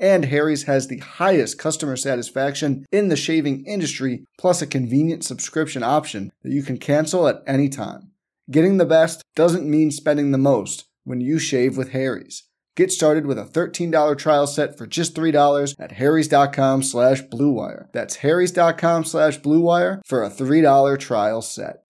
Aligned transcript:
And 0.00 0.24
Harry's 0.24 0.62
has 0.62 0.88
the 0.88 0.98
highest 0.98 1.58
customer 1.58 1.94
satisfaction 1.94 2.86
in 2.90 3.08
the 3.08 3.16
shaving 3.16 3.64
industry, 3.66 4.24
plus 4.38 4.62
a 4.62 4.66
convenient 4.66 5.24
subscription 5.24 5.82
option 5.82 6.32
that 6.42 6.52
you 6.52 6.62
can 6.62 6.78
cancel 6.78 7.28
at 7.28 7.42
any 7.46 7.68
time. 7.68 8.10
Getting 8.50 8.78
the 8.78 8.86
best 8.86 9.22
doesn't 9.36 9.68
mean 9.68 9.90
spending 9.90 10.30
the 10.30 10.38
most 10.38 10.86
when 11.04 11.20
you 11.20 11.38
shave 11.38 11.76
with 11.76 11.90
Harry's. 11.90 12.44
Get 12.76 12.90
started 12.90 13.26
with 13.26 13.38
a 13.38 13.44
$13 13.44 14.16
trial 14.16 14.46
set 14.46 14.78
for 14.78 14.86
just 14.86 15.14
$3 15.14 15.74
at 15.78 15.92
harrys.com 15.92 16.82
slash 16.82 17.22
bluewire. 17.24 17.92
That's 17.92 18.16
harrys.com 18.16 19.04
slash 19.04 19.38
bluewire 19.40 20.00
for 20.06 20.24
a 20.24 20.30
$3 20.30 20.98
trial 20.98 21.42
set. 21.42 21.82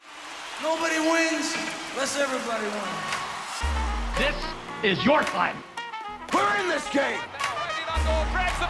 Nobody 0.61 0.99
wins 0.99 1.55
unless 1.93 2.19
everybody 2.19 2.65
wins. 2.65 2.91
This 4.19 4.99
is 4.99 5.05
your 5.05 5.23
time. 5.23 5.57
We're 6.35 6.57
in 6.57 6.69
this 6.69 6.89
game. 6.91 7.21
An 8.63 8.67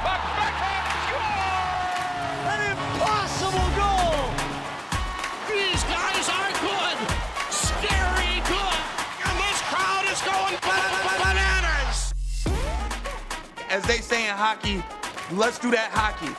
impossible 2.70 3.70
goal. 3.74 4.30
These 5.48 5.82
guys 5.84 6.28
are 6.30 6.52
good. 6.62 6.96
Scary 7.50 8.38
good. 8.46 8.80
And 9.26 9.34
this 9.38 9.60
crowd 9.66 10.04
is 10.06 10.22
going 10.22 10.56
bananas. 11.18 12.14
As 13.68 13.82
they 13.84 13.98
say 13.98 14.28
in 14.28 14.34
hockey, 14.36 14.82
let's 15.32 15.58
do 15.58 15.72
that 15.72 15.90
hockey. 15.90 16.34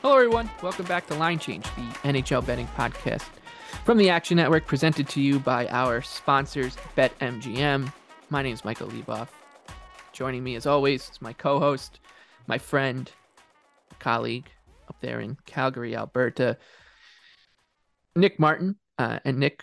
Hello, 0.00 0.16
everyone. 0.16 0.50
Welcome 0.62 0.86
back 0.86 1.06
to 1.08 1.14
Line 1.16 1.38
Change, 1.38 1.64
the 1.74 2.08
NHL 2.08 2.46
betting 2.46 2.68
podcast 2.78 3.24
from 3.84 3.98
the 3.98 4.08
Action 4.08 4.38
Network, 4.38 4.66
presented 4.66 5.06
to 5.10 5.20
you 5.20 5.38
by 5.38 5.68
our 5.68 6.00
sponsors, 6.00 6.76
BetMGM. 6.96 7.92
My 8.30 8.42
name 8.42 8.54
is 8.54 8.64
Michael 8.64 8.88
Leboff. 8.88 9.28
Joining 10.16 10.42
me, 10.42 10.54
as 10.54 10.64
always, 10.64 11.10
is 11.10 11.20
my 11.20 11.34
co 11.34 11.60
host, 11.60 12.00
my 12.46 12.56
friend, 12.56 13.12
colleague 13.98 14.48
up 14.88 14.96
there 15.02 15.20
in 15.20 15.36
Calgary, 15.44 15.94
Alberta, 15.94 16.56
Nick 18.14 18.40
Martin. 18.40 18.76
Uh, 18.96 19.18
and 19.26 19.38
Nick, 19.38 19.62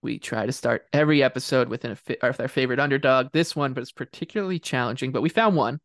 we 0.00 0.18
try 0.18 0.46
to 0.46 0.52
start 0.52 0.86
every 0.94 1.22
episode 1.22 1.68
with, 1.68 1.84
an, 1.84 1.98
our 2.22 2.32
favorite 2.32 2.80
underdog. 2.80 3.32
This 3.34 3.54
one 3.54 3.74
was 3.74 3.92
particularly 3.92 4.58
challenging, 4.58 5.12
but 5.12 5.20
we 5.20 5.28
found 5.28 5.56
one. 5.56 5.78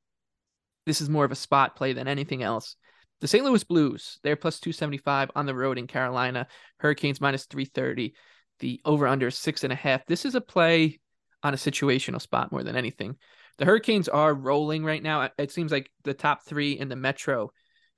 This 0.85 1.01
is 1.01 1.09
more 1.09 1.25
of 1.25 1.33
a 1.33 1.35
spot 1.35 1.75
play 1.75 1.91
than 1.91 2.07
anything 2.07 2.43
else. 2.43 2.77
The 3.19 3.27
St. 3.27 3.43
Louis 3.43 3.65
Blues, 3.65 4.19
they're 4.23 4.37
plus 4.37 4.61
275 4.61 5.31
on 5.35 5.45
the 5.45 5.53
road 5.53 5.77
in 5.77 5.85
Carolina. 5.85 6.47
Hurricanes 6.77 7.19
minus 7.19 7.45
330. 7.47 8.15
The 8.59 8.79
over 8.85 9.05
under 9.05 9.29
six 9.31 9.65
and 9.65 9.73
a 9.73 9.75
half. 9.75 10.05
This 10.05 10.23
is 10.23 10.33
a 10.33 10.39
play 10.39 11.01
on 11.43 11.53
a 11.53 11.57
situational 11.57 12.21
spot 12.21 12.53
more 12.53 12.63
than 12.63 12.77
anything. 12.77 13.17
The 13.57 13.65
Hurricanes 13.65 14.07
are 14.07 14.33
rolling 14.33 14.83
right 14.83 15.01
now. 15.01 15.29
It 15.37 15.51
seems 15.51 15.71
like 15.71 15.89
the 16.03 16.13
top 16.13 16.43
three 16.45 16.73
in 16.73 16.89
the 16.89 16.95
Metro 16.95 17.51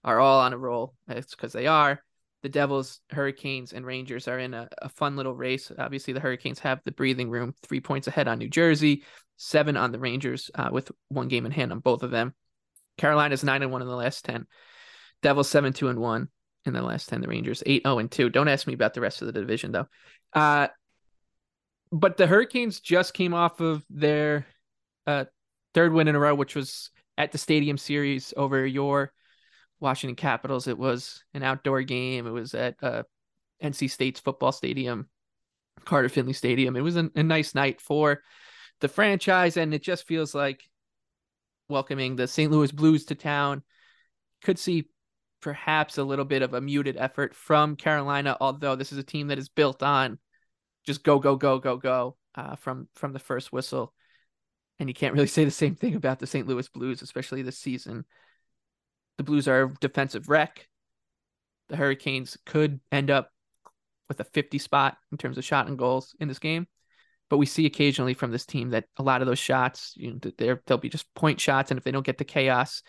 are 0.03 0.19
all 0.19 0.39
on 0.39 0.53
a 0.53 0.57
roll. 0.57 0.93
It's 1.07 1.35
because 1.35 1.53
they 1.53 1.67
are. 1.67 2.01
The 2.41 2.49
Devils, 2.49 3.01
Hurricanes, 3.09 3.73
and 3.73 3.85
Rangers 3.85 4.29
are 4.29 4.39
in 4.39 4.53
a, 4.53 4.69
a, 4.81 4.87
fun 4.87 5.17
little 5.17 5.35
race. 5.35 5.71
Obviously, 5.77 6.13
the 6.13 6.21
Hurricanes 6.21 6.59
have 6.59 6.79
the 6.85 6.93
breathing 6.93 7.29
room, 7.29 7.53
three 7.63 7.81
points 7.81 8.07
ahead 8.07 8.29
on 8.29 8.39
New 8.39 8.47
Jersey, 8.47 9.03
seven 9.35 9.75
on 9.75 9.91
the 9.91 9.99
Rangers, 9.99 10.49
uh, 10.55 10.69
with 10.71 10.89
one 11.09 11.27
game 11.27 11.45
in 11.45 11.51
hand 11.51 11.73
on 11.73 11.79
both 11.79 12.01
of 12.01 12.11
them. 12.11 12.33
Carolina's 12.97 13.43
nine 13.43 13.61
and 13.61 13.73
one 13.73 13.81
in 13.81 13.89
the 13.89 13.95
last 13.95 14.23
ten. 14.23 14.47
Devils 15.21 15.49
seven 15.49 15.73
two 15.73 15.89
and 15.89 15.99
one 15.99 16.29
in 16.65 16.71
the 16.71 16.81
last 16.81 17.09
ten. 17.09 17.19
The 17.19 17.27
Rangers 17.27 17.61
eight 17.65 17.83
zero 17.83 17.99
and 17.99 18.09
two. 18.09 18.29
Don't 18.29 18.47
ask 18.47 18.65
me 18.67 18.73
about 18.73 18.93
the 18.93 19.01
rest 19.01 19.21
of 19.21 19.25
the 19.25 19.33
division 19.33 19.73
though. 19.73 19.87
Uh, 20.33 20.69
but 21.91 22.15
the 22.15 22.27
Hurricanes 22.27 22.79
just 22.79 23.13
came 23.13 23.33
off 23.33 23.59
of 23.59 23.83
their 23.89 24.45
uh, 25.05 25.25
third 25.73 25.93
win 25.93 26.07
in 26.07 26.15
a 26.15 26.19
row, 26.19 26.35
which 26.35 26.55
was 26.55 26.91
at 27.17 27.31
the 27.31 27.37
Stadium 27.37 27.77
Series 27.77 28.33
over 28.37 28.65
your 28.65 29.11
Washington 29.79 30.15
Capitals. 30.15 30.67
It 30.67 30.77
was 30.77 31.23
an 31.33 31.43
outdoor 31.43 31.81
game. 31.83 32.27
It 32.27 32.31
was 32.31 32.53
at 32.53 32.75
uh, 32.81 33.03
NC 33.63 33.89
State's 33.89 34.19
football 34.19 34.51
stadium, 34.51 35.09
Carter 35.85 36.09
Finley 36.09 36.33
Stadium. 36.33 36.75
It 36.75 36.81
was 36.81 36.97
a, 36.97 37.09
a 37.15 37.23
nice 37.23 37.55
night 37.55 37.81
for 37.81 38.21
the 38.81 38.87
franchise, 38.87 39.57
and 39.57 39.73
it 39.73 39.83
just 39.83 40.07
feels 40.07 40.33
like 40.33 40.63
welcoming 41.67 42.15
the 42.15 42.27
St. 42.27 42.51
Louis 42.51 42.71
Blues 42.71 43.05
to 43.05 43.15
town. 43.15 43.63
Could 44.43 44.57
see 44.57 44.89
perhaps 45.41 45.97
a 45.97 46.03
little 46.03 46.25
bit 46.25 46.41
of 46.41 46.53
a 46.53 46.61
muted 46.61 46.97
effort 46.97 47.35
from 47.35 47.75
Carolina, 47.75 48.37
although 48.39 48.75
this 48.75 48.91
is 48.91 48.97
a 48.97 49.03
team 49.03 49.27
that 49.27 49.37
is 49.37 49.49
built 49.49 49.83
on 49.83 50.19
just 50.85 51.03
go, 51.03 51.19
go, 51.19 51.35
go, 51.35 51.59
go, 51.59 51.77
go 51.77 52.17
uh, 52.35 52.55
from 52.55 52.87
from 52.95 53.13
the 53.13 53.19
first 53.19 53.51
whistle. 53.51 53.93
And 54.79 54.87
you 54.87 54.93
can't 54.93 55.13
really 55.13 55.27
say 55.27 55.43
the 55.43 55.51
same 55.51 55.75
thing 55.75 55.95
about 55.95 56.19
the 56.19 56.27
St. 56.27 56.47
Louis 56.47 56.67
Blues, 56.69 57.01
especially 57.01 57.41
this 57.41 57.57
season. 57.57 58.05
The 59.17 59.23
Blues 59.23 59.47
are 59.47 59.63
a 59.63 59.73
defensive 59.81 60.29
wreck. 60.29 60.67
The 61.67 61.75
Hurricanes 61.75 62.37
could 62.45 62.79
end 62.91 63.11
up 63.11 63.29
with 64.07 64.19
a 64.21 64.23
50 64.23 64.57
spot 64.57 64.97
in 65.11 65.17
terms 65.17 65.37
of 65.37 65.45
shot 65.45 65.67
and 65.67 65.77
goals 65.77 66.15
in 66.19 66.27
this 66.27 66.39
game. 66.39 66.67
But 67.29 67.37
we 67.37 67.45
see 67.45 67.65
occasionally 67.65 68.15
from 68.15 68.31
this 68.31 68.45
team 68.45 68.69
that 68.69 68.85
a 68.97 69.03
lot 69.03 69.21
of 69.21 69.27
those 69.27 69.37
shots, 69.37 69.93
you 69.95 70.13
know, 70.13 70.57
they'll 70.65 70.77
be 70.77 70.89
just 70.89 71.13
point 71.13 71.39
shots. 71.39 71.69
And 71.69 71.77
if 71.77 71.83
they 71.83 71.91
don't 71.91 72.05
get 72.05 72.17
the 72.17 72.23
chaos 72.23 72.81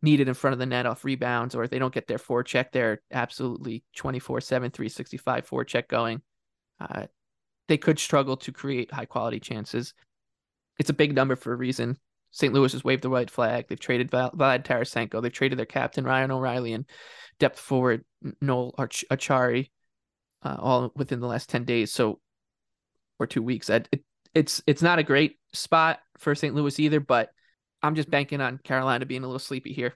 needed 0.00 0.28
in 0.28 0.34
front 0.34 0.52
of 0.52 0.58
the 0.58 0.66
net 0.66 0.86
off 0.86 1.04
rebounds, 1.04 1.54
or 1.54 1.64
if 1.64 1.70
they 1.70 1.78
don't 1.78 1.92
get 1.92 2.06
their 2.06 2.18
forecheck, 2.18 2.66
they're 2.72 3.02
absolutely 3.12 3.84
24 3.96 4.40
7, 4.40 4.70
365 4.70 5.48
forecheck 5.48 5.88
going. 5.88 6.22
Uh, 6.80 7.06
they 7.68 7.76
could 7.76 7.98
struggle 7.98 8.36
to 8.38 8.52
create 8.52 8.92
high 8.92 9.04
quality 9.04 9.40
chances 9.40 9.92
it's 10.78 10.90
a 10.90 10.94
big 10.94 11.14
number 11.14 11.36
for 11.36 11.52
a 11.52 11.56
reason. 11.56 11.98
St. 12.30 12.52
Louis 12.52 12.72
has 12.72 12.82
waved 12.82 13.02
the 13.02 13.10
white 13.10 13.30
flag. 13.30 13.66
They've 13.68 13.78
traded 13.78 14.10
Vlad 14.10 14.64
Tarasenko. 14.64 15.22
They've 15.22 15.32
traded 15.32 15.58
their 15.58 15.66
captain 15.66 16.04
Ryan 16.04 16.32
O'Reilly 16.32 16.72
and 16.72 16.84
depth 17.38 17.60
forward 17.60 18.04
Noel 18.40 18.74
Arch- 18.76 19.04
Acciari, 19.10 19.70
uh, 20.42 20.56
all 20.58 20.92
within 20.96 21.20
the 21.20 21.28
last 21.28 21.48
ten 21.48 21.64
days. 21.64 21.92
So, 21.92 22.20
or 23.20 23.26
two 23.28 23.42
weeks. 23.42 23.70
it, 23.70 23.88
it's 24.34 24.62
it's 24.66 24.82
not 24.82 24.98
a 24.98 25.04
great 25.04 25.38
spot 25.52 26.00
for 26.18 26.34
St. 26.34 26.54
Louis 26.54 26.78
either. 26.80 26.98
But 26.98 27.30
I'm 27.82 27.94
just 27.94 28.10
banking 28.10 28.40
on 28.40 28.58
Carolina 28.58 29.06
being 29.06 29.22
a 29.22 29.26
little 29.26 29.38
sleepy 29.38 29.72
here. 29.72 29.94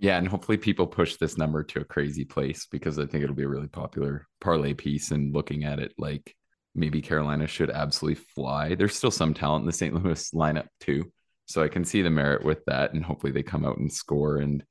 Yeah, 0.00 0.16
and 0.18 0.28
hopefully 0.28 0.58
people 0.58 0.86
push 0.86 1.16
this 1.16 1.38
number 1.38 1.62
to 1.64 1.80
a 1.80 1.84
crazy 1.84 2.24
place 2.24 2.66
because 2.66 2.98
I 2.98 3.06
think 3.06 3.22
it'll 3.22 3.36
be 3.36 3.44
a 3.44 3.48
really 3.48 3.68
popular 3.68 4.26
parlay 4.40 4.74
piece. 4.74 5.10
And 5.10 5.34
looking 5.34 5.64
at 5.64 5.78
it, 5.78 5.92
like 5.98 6.34
maybe 6.78 7.02
Carolina 7.02 7.46
should 7.46 7.70
absolutely 7.70 8.22
fly. 8.34 8.74
There's 8.74 8.96
still 8.96 9.10
some 9.10 9.34
talent 9.34 9.62
in 9.62 9.66
the 9.66 9.72
St. 9.72 9.94
Louis 9.94 10.30
lineup 10.30 10.68
too. 10.80 11.10
So 11.46 11.62
I 11.62 11.68
can 11.68 11.84
see 11.84 12.02
the 12.02 12.10
merit 12.10 12.44
with 12.44 12.64
that. 12.66 12.92
And 12.92 13.04
hopefully 13.04 13.32
they 13.32 13.42
come 13.42 13.64
out 13.64 13.78
and 13.78 13.92
score 13.92 14.38
and 14.38 14.64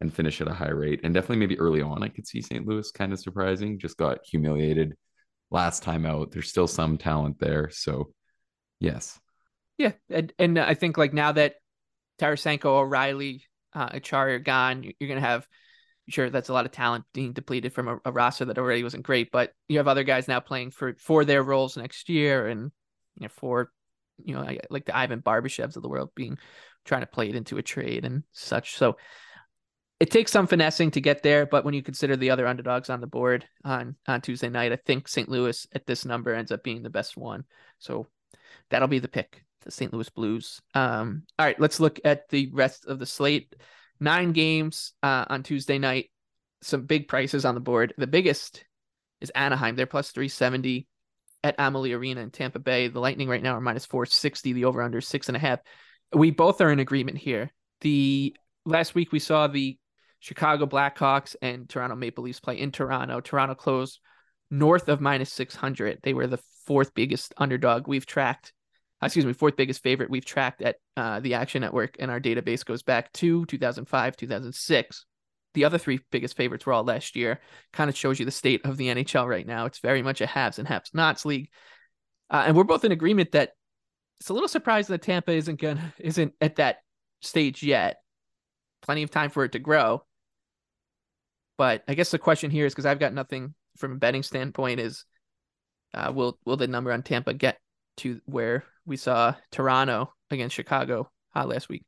and 0.00 0.12
finish 0.12 0.40
at 0.40 0.48
a 0.48 0.54
high 0.54 0.70
rate. 0.70 1.00
And 1.04 1.14
definitely 1.14 1.36
maybe 1.36 1.58
early 1.58 1.80
on, 1.80 2.02
I 2.02 2.08
could 2.08 2.26
see 2.26 2.42
St. 2.42 2.66
Louis 2.66 2.90
kind 2.90 3.12
of 3.12 3.20
surprising. 3.20 3.78
Just 3.78 3.96
got 3.96 4.18
humiliated 4.24 4.96
last 5.50 5.82
time 5.82 6.04
out. 6.04 6.32
There's 6.32 6.48
still 6.48 6.66
some 6.66 6.98
talent 6.98 7.38
there. 7.38 7.70
So 7.70 8.12
yes. 8.80 9.18
Yeah. 9.78 9.92
And 10.10 10.32
and 10.38 10.58
I 10.58 10.74
think 10.74 10.98
like 10.98 11.12
now 11.12 11.32
that 11.32 11.56
Tarasenko, 12.20 12.66
O'Reilly, 12.66 13.44
uh, 13.72 13.88
Acciari 13.90 14.34
are 14.34 14.38
gone, 14.38 14.84
you're 14.98 15.08
gonna 15.08 15.20
have 15.20 15.46
sure 16.08 16.30
that's 16.30 16.48
a 16.48 16.52
lot 16.52 16.66
of 16.66 16.72
talent 16.72 17.04
being 17.12 17.32
depleted 17.32 17.72
from 17.72 17.88
a, 17.88 17.98
a, 18.04 18.12
roster 18.12 18.44
that 18.44 18.58
already 18.58 18.82
wasn't 18.82 19.02
great, 19.02 19.30
but 19.32 19.52
you 19.68 19.78
have 19.78 19.88
other 19.88 20.04
guys 20.04 20.28
now 20.28 20.40
playing 20.40 20.70
for 20.70 20.94
for 20.98 21.24
their 21.24 21.42
roles 21.42 21.76
next 21.76 22.08
year, 22.08 22.46
and 22.46 22.70
you 23.16 23.22
know 23.22 23.28
for 23.28 23.70
you 24.24 24.34
know 24.34 24.46
like 24.70 24.84
the 24.84 24.96
Ivan 24.96 25.22
Barbashevs 25.22 25.76
of 25.76 25.82
the 25.82 25.88
world 25.88 26.10
being 26.14 26.38
trying 26.84 27.00
to 27.00 27.06
play 27.06 27.28
it 27.28 27.34
into 27.34 27.58
a 27.58 27.62
trade 27.62 28.04
and 28.04 28.22
such. 28.32 28.76
So 28.76 28.96
it 30.00 30.10
takes 30.10 30.32
some 30.32 30.46
finessing 30.46 30.90
to 30.92 31.00
get 31.00 31.22
there, 31.22 31.46
but 31.46 31.64
when 31.64 31.72
you 31.72 31.82
consider 31.82 32.16
the 32.16 32.30
other 32.30 32.46
underdogs 32.46 32.90
on 32.90 33.00
the 33.00 33.06
board 33.06 33.46
on 33.64 33.96
on 34.06 34.20
Tuesday 34.20 34.48
night, 34.48 34.72
I 34.72 34.76
think 34.76 35.08
St. 35.08 35.28
Louis 35.28 35.66
at 35.72 35.86
this 35.86 36.04
number 36.04 36.34
ends 36.34 36.52
up 36.52 36.62
being 36.62 36.82
the 36.82 36.90
best 36.90 37.16
one. 37.16 37.44
So 37.78 38.08
that'll 38.70 38.88
be 38.88 38.98
the 38.98 39.08
pick, 39.08 39.44
the 39.62 39.70
St. 39.70 39.92
Louis 39.92 40.08
Blues. 40.10 40.60
Um, 40.74 41.22
all 41.38 41.46
right, 41.46 41.58
let's 41.58 41.80
look 41.80 42.00
at 42.04 42.28
the 42.28 42.50
rest 42.52 42.86
of 42.86 42.98
the 42.98 43.06
slate. 43.06 43.54
Nine 44.00 44.32
games 44.32 44.92
uh, 45.02 45.24
on 45.28 45.42
Tuesday 45.42 45.78
night. 45.78 46.10
Some 46.62 46.86
big 46.86 47.08
prices 47.08 47.44
on 47.44 47.54
the 47.54 47.60
board. 47.60 47.94
The 47.98 48.06
biggest 48.06 48.64
is 49.20 49.30
Anaheim. 49.30 49.76
They're 49.76 49.86
plus 49.86 50.10
370 50.10 50.86
at 51.42 51.54
Amalie 51.58 51.92
Arena 51.92 52.22
in 52.22 52.30
Tampa 52.30 52.58
Bay. 52.58 52.88
The 52.88 53.00
Lightning 53.00 53.28
right 53.28 53.42
now 53.42 53.54
are 53.54 53.60
minus 53.60 53.86
460. 53.86 54.54
The 54.54 54.64
over 54.64 54.82
under 54.82 55.00
six 55.00 55.28
and 55.28 55.36
a 55.36 55.40
half. 55.40 55.60
We 56.12 56.30
both 56.30 56.60
are 56.60 56.70
in 56.70 56.80
agreement 56.80 57.18
here. 57.18 57.52
The 57.82 58.34
last 58.64 58.94
week 58.94 59.12
we 59.12 59.18
saw 59.18 59.46
the 59.46 59.78
Chicago 60.20 60.64
Blackhawks 60.64 61.36
and 61.42 61.68
Toronto 61.68 61.96
Maple 61.96 62.24
Leafs 62.24 62.40
play 62.40 62.58
in 62.58 62.72
Toronto. 62.72 63.20
Toronto 63.20 63.54
closed 63.54 64.00
north 64.50 64.88
of 64.88 65.00
minus 65.00 65.30
600. 65.32 65.98
They 66.02 66.14
were 66.14 66.26
the 66.26 66.40
fourth 66.64 66.94
biggest 66.94 67.34
underdog 67.36 67.86
we've 67.86 68.06
tracked. 68.06 68.54
Excuse 69.04 69.26
me, 69.26 69.32
fourth 69.32 69.56
biggest 69.56 69.82
favorite 69.82 70.10
we've 70.10 70.24
tracked 70.24 70.62
at 70.62 70.76
uh, 70.96 71.20
the 71.20 71.34
Action 71.34 71.60
Network, 71.60 71.96
and 71.98 72.10
our 72.10 72.20
database 72.20 72.64
goes 72.64 72.82
back 72.82 73.12
to 73.14 73.44
2005, 73.46 74.16
2006. 74.16 75.06
The 75.54 75.64
other 75.64 75.78
three 75.78 76.00
biggest 76.10 76.36
favorites 76.36 76.66
were 76.66 76.72
all 76.72 76.84
last 76.84 77.14
year. 77.14 77.40
Kind 77.72 77.88
of 77.88 77.96
shows 77.96 78.18
you 78.18 78.24
the 78.24 78.32
state 78.32 78.64
of 78.64 78.76
the 78.76 78.88
NHL 78.88 79.28
right 79.28 79.46
now. 79.46 79.66
It's 79.66 79.78
very 79.78 80.02
much 80.02 80.20
a 80.20 80.26
haves 80.26 80.58
and 80.58 80.66
have-nots 80.66 81.24
league, 81.24 81.48
uh, 82.30 82.44
and 82.46 82.56
we're 82.56 82.64
both 82.64 82.84
in 82.84 82.92
agreement 82.92 83.32
that 83.32 83.52
it's 84.20 84.30
a 84.30 84.34
little 84.34 84.48
surprising 84.48 84.94
that 84.94 85.02
Tampa 85.02 85.32
isn't 85.32 85.60
gonna 85.60 85.92
isn't 85.98 86.32
at 86.40 86.56
that 86.56 86.78
stage 87.20 87.62
yet. 87.62 87.96
Plenty 88.82 89.02
of 89.02 89.10
time 89.10 89.30
for 89.30 89.44
it 89.44 89.52
to 89.52 89.58
grow. 89.58 90.04
But 91.56 91.84
I 91.86 91.94
guess 91.94 92.10
the 92.10 92.18
question 92.18 92.50
here 92.50 92.66
is 92.66 92.72
because 92.72 92.86
I've 92.86 92.98
got 92.98 93.12
nothing 93.12 93.54
from 93.76 93.92
a 93.92 93.96
betting 93.96 94.22
standpoint 94.22 94.80
is 94.80 95.04
uh, 95.92 96.12
will 96.14 96.38
will 96.44 96.56
the 96.56 96.66
number 96.66 96.92
on 96.92 97.02
Tampa 97.02 97.34
get 97.34 97.58
to 97.98 98.20
where 98.26 98.64
we 98.86 98.96
saw 98.96 99.34
Toronto 99.50 100.12
against 100.30 100.54
Chicago 100.54 101.10
uh, 101.34 101.44
last 101.44 101.68
week? 101.68 101.82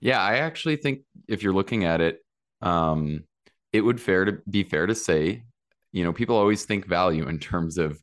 Yeah, 0.00 0.20
I 0.20 0.38
actually 0.38 0.76
think 0.76 1.00
if 1.28 1.42
you're 1.42 1.54
looking 1.54 1.84
at 1.84 2.00
it, 2.00 2.18
um, 2.60 3.24
it 3.72 3.80
would 3.80 4.00
fair 4.00 4.24
to 4.24 4.38
be 4.48 4.64
fair 4.64 4.86
to 4.86 4.94
say, 4.94 5.44
you 5.92 6.04
know, 6.04 6.12
people 6.12 6.36
always 6.36 6.64
think 6.64 6.86
value 6.86 7.28
in 7.28 7.38
terms 7.38 7.78
of 7.78 8.00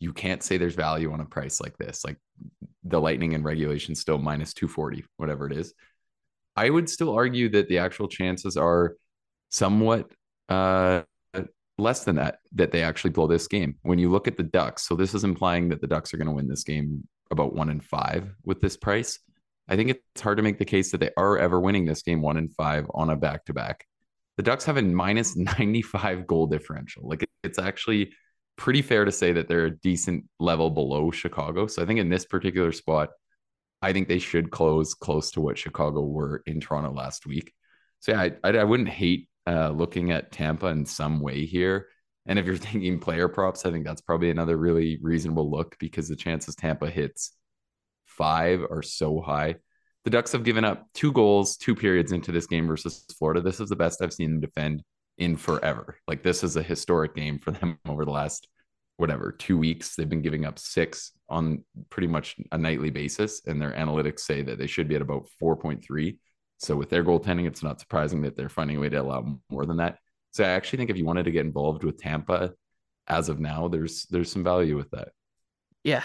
you 0.00 0.12
can't 0.12 0.42
say 0.42 0.56
there's 0.56 0.74
value 0.74 1.12
on 1.12 1.20
a 1.20 1.24
price 1.24 1.60
like 1.60 1.76
this. 1.78 2.04
Like 2.04 2.18
the 2.84 3.00
Lightning 3.00 3.34
and 3.34 3.44
regulation 3.44 3.94
still 3.94 4.18
minus 4.18 4.52
240, 4.54 5.04
whatever 5.16 5.46
it 5.46 5.52
is. 5.52 5.74
I 6.56 6.70
would 6.70 6.88
still 6.88 7.14
argue 7.14 7.48
that 7.50 7.68
the 7.68 7.78
actual 7.78 8.08
chances 8.08 8.56
are 8.56 8.96
somewhat 9.50 10.10
uh, 10.48 11.02
less 11.78 12.04
than 12.04 12.16
that 12.16 12.38
that 12.52 12.70
they 12.70 12.82
actually 12.82 13.10
blow 13.10 13.26
this 13.26 13.48
game. 13.48 13.76
When 13.82 13.98
you 13.98 14.10
look 14.10 14.28
at 14.28 14.36
the 14.36 14.42
Ducks, 14.42 14.86
so 14.86 14.94
this 14.94 15.14
is 15.14 15.24
implying 15.24 15.68
that 15.70 15.80
the 15.80 15.86
Ducks 15.86 16.14
are 16.14 16.16
going 16.16 16.28
to 16.28 16.34
win 16.34 16.48
this 16.48 16.64
game 16.64 17.06
about 17.30 17.54
one 17.54 17.70
in 17.70 17.80
five 17.80 18.34
with 18.44 18.60
this 18.60 18.76
price. 18.76 19.18
I 19.68 19.76
think 19.76 19.90
it's 19.90 20.20
hard 20.20 20.36
to 20.36 20.42
make 20.42 20.58
the 20.58 20.64
case 20.64 20.90
that 20.90 21.00
they 21.00 21.10
are 21.16 21.38
ever 21.38 21.58
winning 21.58 21.86
this 21.86 22.02
game 22.02 22.20
one 22.20 22.36
in 22.36 22.48
five 22.48 22.86
on 22.94 23.10
a 23.10 23.16
back 23.16 23.46
to 23.46 23.54
back. 23.54 23.86
The 24.36 24.42
Ducks 24.42 24.64
have 24.64 24.76
a 24.76 24.82
minus 24.82 25.36
95 25.60 26.26
goal 26.26 26.46
differential. 26.46 27.08
Like 27.08 27.24
it's 27.42 27.58
actually 27.58 28.12
pretty 28.56 28.82
fair 28.82 29.04
to 29.04 29.12
say 29.12 29.32
that 29.32 29.48
they're 29.48 29.66
a 29.66 29.78
decent 29.78 30.24
level 30.38 30.70
below 30.70 31.10
Chicago. 31.10 31.66
So 31.66 31.82
I 31.82 31.86
think 31.86 31.98
in 31.98 32.08
this 32.08 32.24
particular 32.24 32.72
spot, 32.72 33.10
I 33.82 33.92
think 33.92 34.08
they 34.08 34.18
should 34.18 34.50
close 34.50 34.94
close 34.94 35.30
to 35.32 35.40
what 35.40 35.58
Chicago 35.58 36.02
were 36.02 36.42
in 36.46 36.60
Toronto 36.60 36.92
last 36.92 37.26
week. 37.26 37.52
So 38.00 38.12
yeah, 38.12 38.20
I, 38.20 38.32
I, 38.44 38.58
I 38.58 38.64
wouldn't 38.64 38.88
hate 38.88 39.28
uh, 39.46 39.70
looking 39.70 40.10
at 40.10 40.32
Tampa 40.32 40.66
in 40.66 40.86
some 40.86 41.20
way 41.20 41.44
here. 41.44 41.88
And 42.26 42.38
if 42.38 42.46
you're 42.46 42.56
thinking 42.70 42.98
player 42.98 43.28
props, 43.28 43.64
I 43.66 43.70
think 43.70 43.84
that's 43.84 44.00
probably 44.00 44.30
another 44.30 44.56
really 44.56 44.98
reasonable 45.02 45.50
look 45.50 45.76
because 45.78 46.08
the 46.08 46.16
chances 46.16 46.54
Tampa 46.54 46.90
hits 46.90 47.36
five 48.06 48.62
are 48.62 48.82
so 48.82 49.20
high. 49.20 49.56
The 50.04 50.10
Ducks 50.10 50.32
have 50.32 50.44
given 50.44 50.64
up 50.64 50.86
two 50.92 51.12
goals, 51.12 51.56
two 51.56 51.74
periods 51.74 52.12
into 52.12 52.30
this 52.30 52.46
game 52.46 52.66
versus 52.66 53.06
Florida. 53.18 53.40
This 53.40 53.60
is 53.60 53.70
the 53.70 53.76
best 53.76 54.02
I've 54.02 54.12
seen 54.12 54.32
them 54.32 54.40
defend 54.40 54.82
in 55.16 55.36
forever. 55.36 55.98
Like 56.06 56.22
this 56.22 56.44
is 56.44 56.56
a 56.56 56.62
historic 56.62 57.14
game 57.14 57.38
for 57.38 57.52
them 57.52 57.78
over 57.88 58.04
the 58.04 58.10
last 58.10 58.48
whatever 58.96 59.32
two 59.32 59.58
weeks. 59.58 59.96
They've 59.96 60.08
been 60.08 60.22
giving 60.22 60.44
up 60.44 60.58
six 60.58 61.12
on 61.28 61.64
pretty 61.90 62.08
much 62.08 62.36
a 62.52 62.58
nightly 62.58 62.90
basis, 62.90 63.42
and 63.46 63.60
their 63.60 63.72
analytics 63.72 64.20
say 64.20 64.42
that 64.42 64.58
they 64.58 64.66
should 64.66 64.88
be 64.88 64.94
at 64.94 65.02
about 65.02 65.26
4.3. 65.42 66.18
So 66.64 66.76
with 66.76 66.90
their 66.90 67.04
goaltending, 67.04 67.46
it's 67.46 67.62
not 67.62 67.78
surprising 67.78 68.22
that 68.22 68.36
they're 68.36 68.48
finding 68.48 68.78
a 68.78 68.80
way 68.80 68.88
to 68.88 68.96
allow 68.96 69.38
more 69.50 69.66
than 69.66 69.76
that. 69.76 69.98
So 70.30 70.44
I 70.44 70.48
actually 70.48 70.78
think 70.78 70.90
if 70.90 70.96
you 70.96 71.04
wanted 71.04 71.24
to 71.24 71.30
get 71.30 71.44
involved 71.44 71.84
with 71.84 71.98
Tampa 71.98 72.54
as 73.06 73.28
of 73.28 73.38
now, 73.38 73.68
there's 73.68 74.06
there's 74.06 74.32
some 74.32 74.42
value 74.42 74.76
with 74.76 74.90
that. 74.90 75.08
Yeah, 75.84 76.02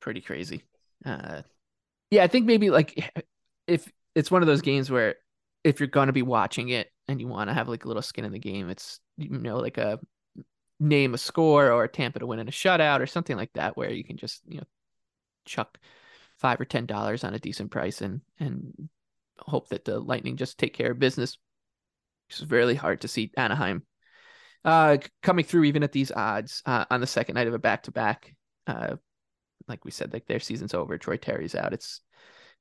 pretty 0.00 0.20
crazy. 0.20 0.62
Uh, 1.04 1.42
yeah, 2.10 2.22
I 2.22 2.26
think 2.28 2.46
maybe 2.46 2.70
like 2.70 3.10
if 3.66 3.90
it's 4.14 4.30
one 4.30 4.42
of 4.42 4.46
those 4.46 4.60
games 4.60 4.90
where 4.90 5.16
if 5.64 5.80
you're 5.80 5.88
to 5.88 6.12
be 6.12 6.22
watching 6.22 6.68
it 6.68 6.92
and 7.08 7.20
you 7.20 7.26
want 7.26 7.48
to 7.50 7.54
have 7.54 7.68
like 7.68 7.84
a 7.84 7.88
little 7.88 8.02
skin 8.02 8.24
in 8.24 8.32
the 8.32 8.38
game, 8.38 8.68
it's 8.68 9.00
you 9.16 9.30
know 9.30 9.56
like 9.56 9.78
a 9.78 9.98
name 10.78 11.14
a 11.14 11.18
score 11.18 11.72
or 11.72 11.88
Tampa 11.88 12.18
to 12.18 12.26
win 12.26 12.38
in 12.38 12.48
a 12.48 12.52
shutout 12.52 13.00
or 13.00 13.06
something 13.06 13.36
like 13.36 13.52
that, 13.54 13.76
where 13.76 13.90
you 13.90 14.04
can 14.04 14.18
just 14.18 14.42
you 14.46 14.58
know 14.58 14.66
chuck 15.46 15.78
five 16.36 16.60
or 16.60 16.66
ten 16.66 16.84
dollars 16.84 17.24
on 17.24 17.32
a 17.32 17.38
decent 17.38 17.70
price 17.70 18.02
and 18.02 18.20
and 18.38 18.90
hope 19.38 19.68
that 19.68 19.84
the 19.84 19.98
Lightning 19.98 20.36
just 20.36 20.58
take 20.58 20.74
care 20.74 20.92
of 20.92 20.98
business. 20.98 21.38
It's 22.30 22.40
very 22.40 22.74
hard 22.74 23.02
to 23.02 23.08
see 23.08 23.30
Anaheim 23.36 23.84
uh, 24.64 24.98
coming 25.22 25.44
through 25.44 25.64
even 25.64 25.82
at 25.82 25.92
these 25.92 26.10
odds 26.10 26.62
uh, 26.66 26.84
on 26.90 27.00
the 27.00 27.06
second 27.06 27.36
night 27.36 27.46
of 27.46 27.54
a 27.54 27.58
back 27.58 27.84
to 27.84 27.92
back. 27.92 28.34
Uh 28.66 28.96
like 29.68 29.84
we 29.84 29.90
said, 29.90 30.12
like 30.12 30.26
their 30.26 30.40
season's 30.40 30.74
over. 30.74 30.98
Troy 30.98 31.16
Terry's 31.16 31.54
out. 31.54 31.72
It's 31.72 32.00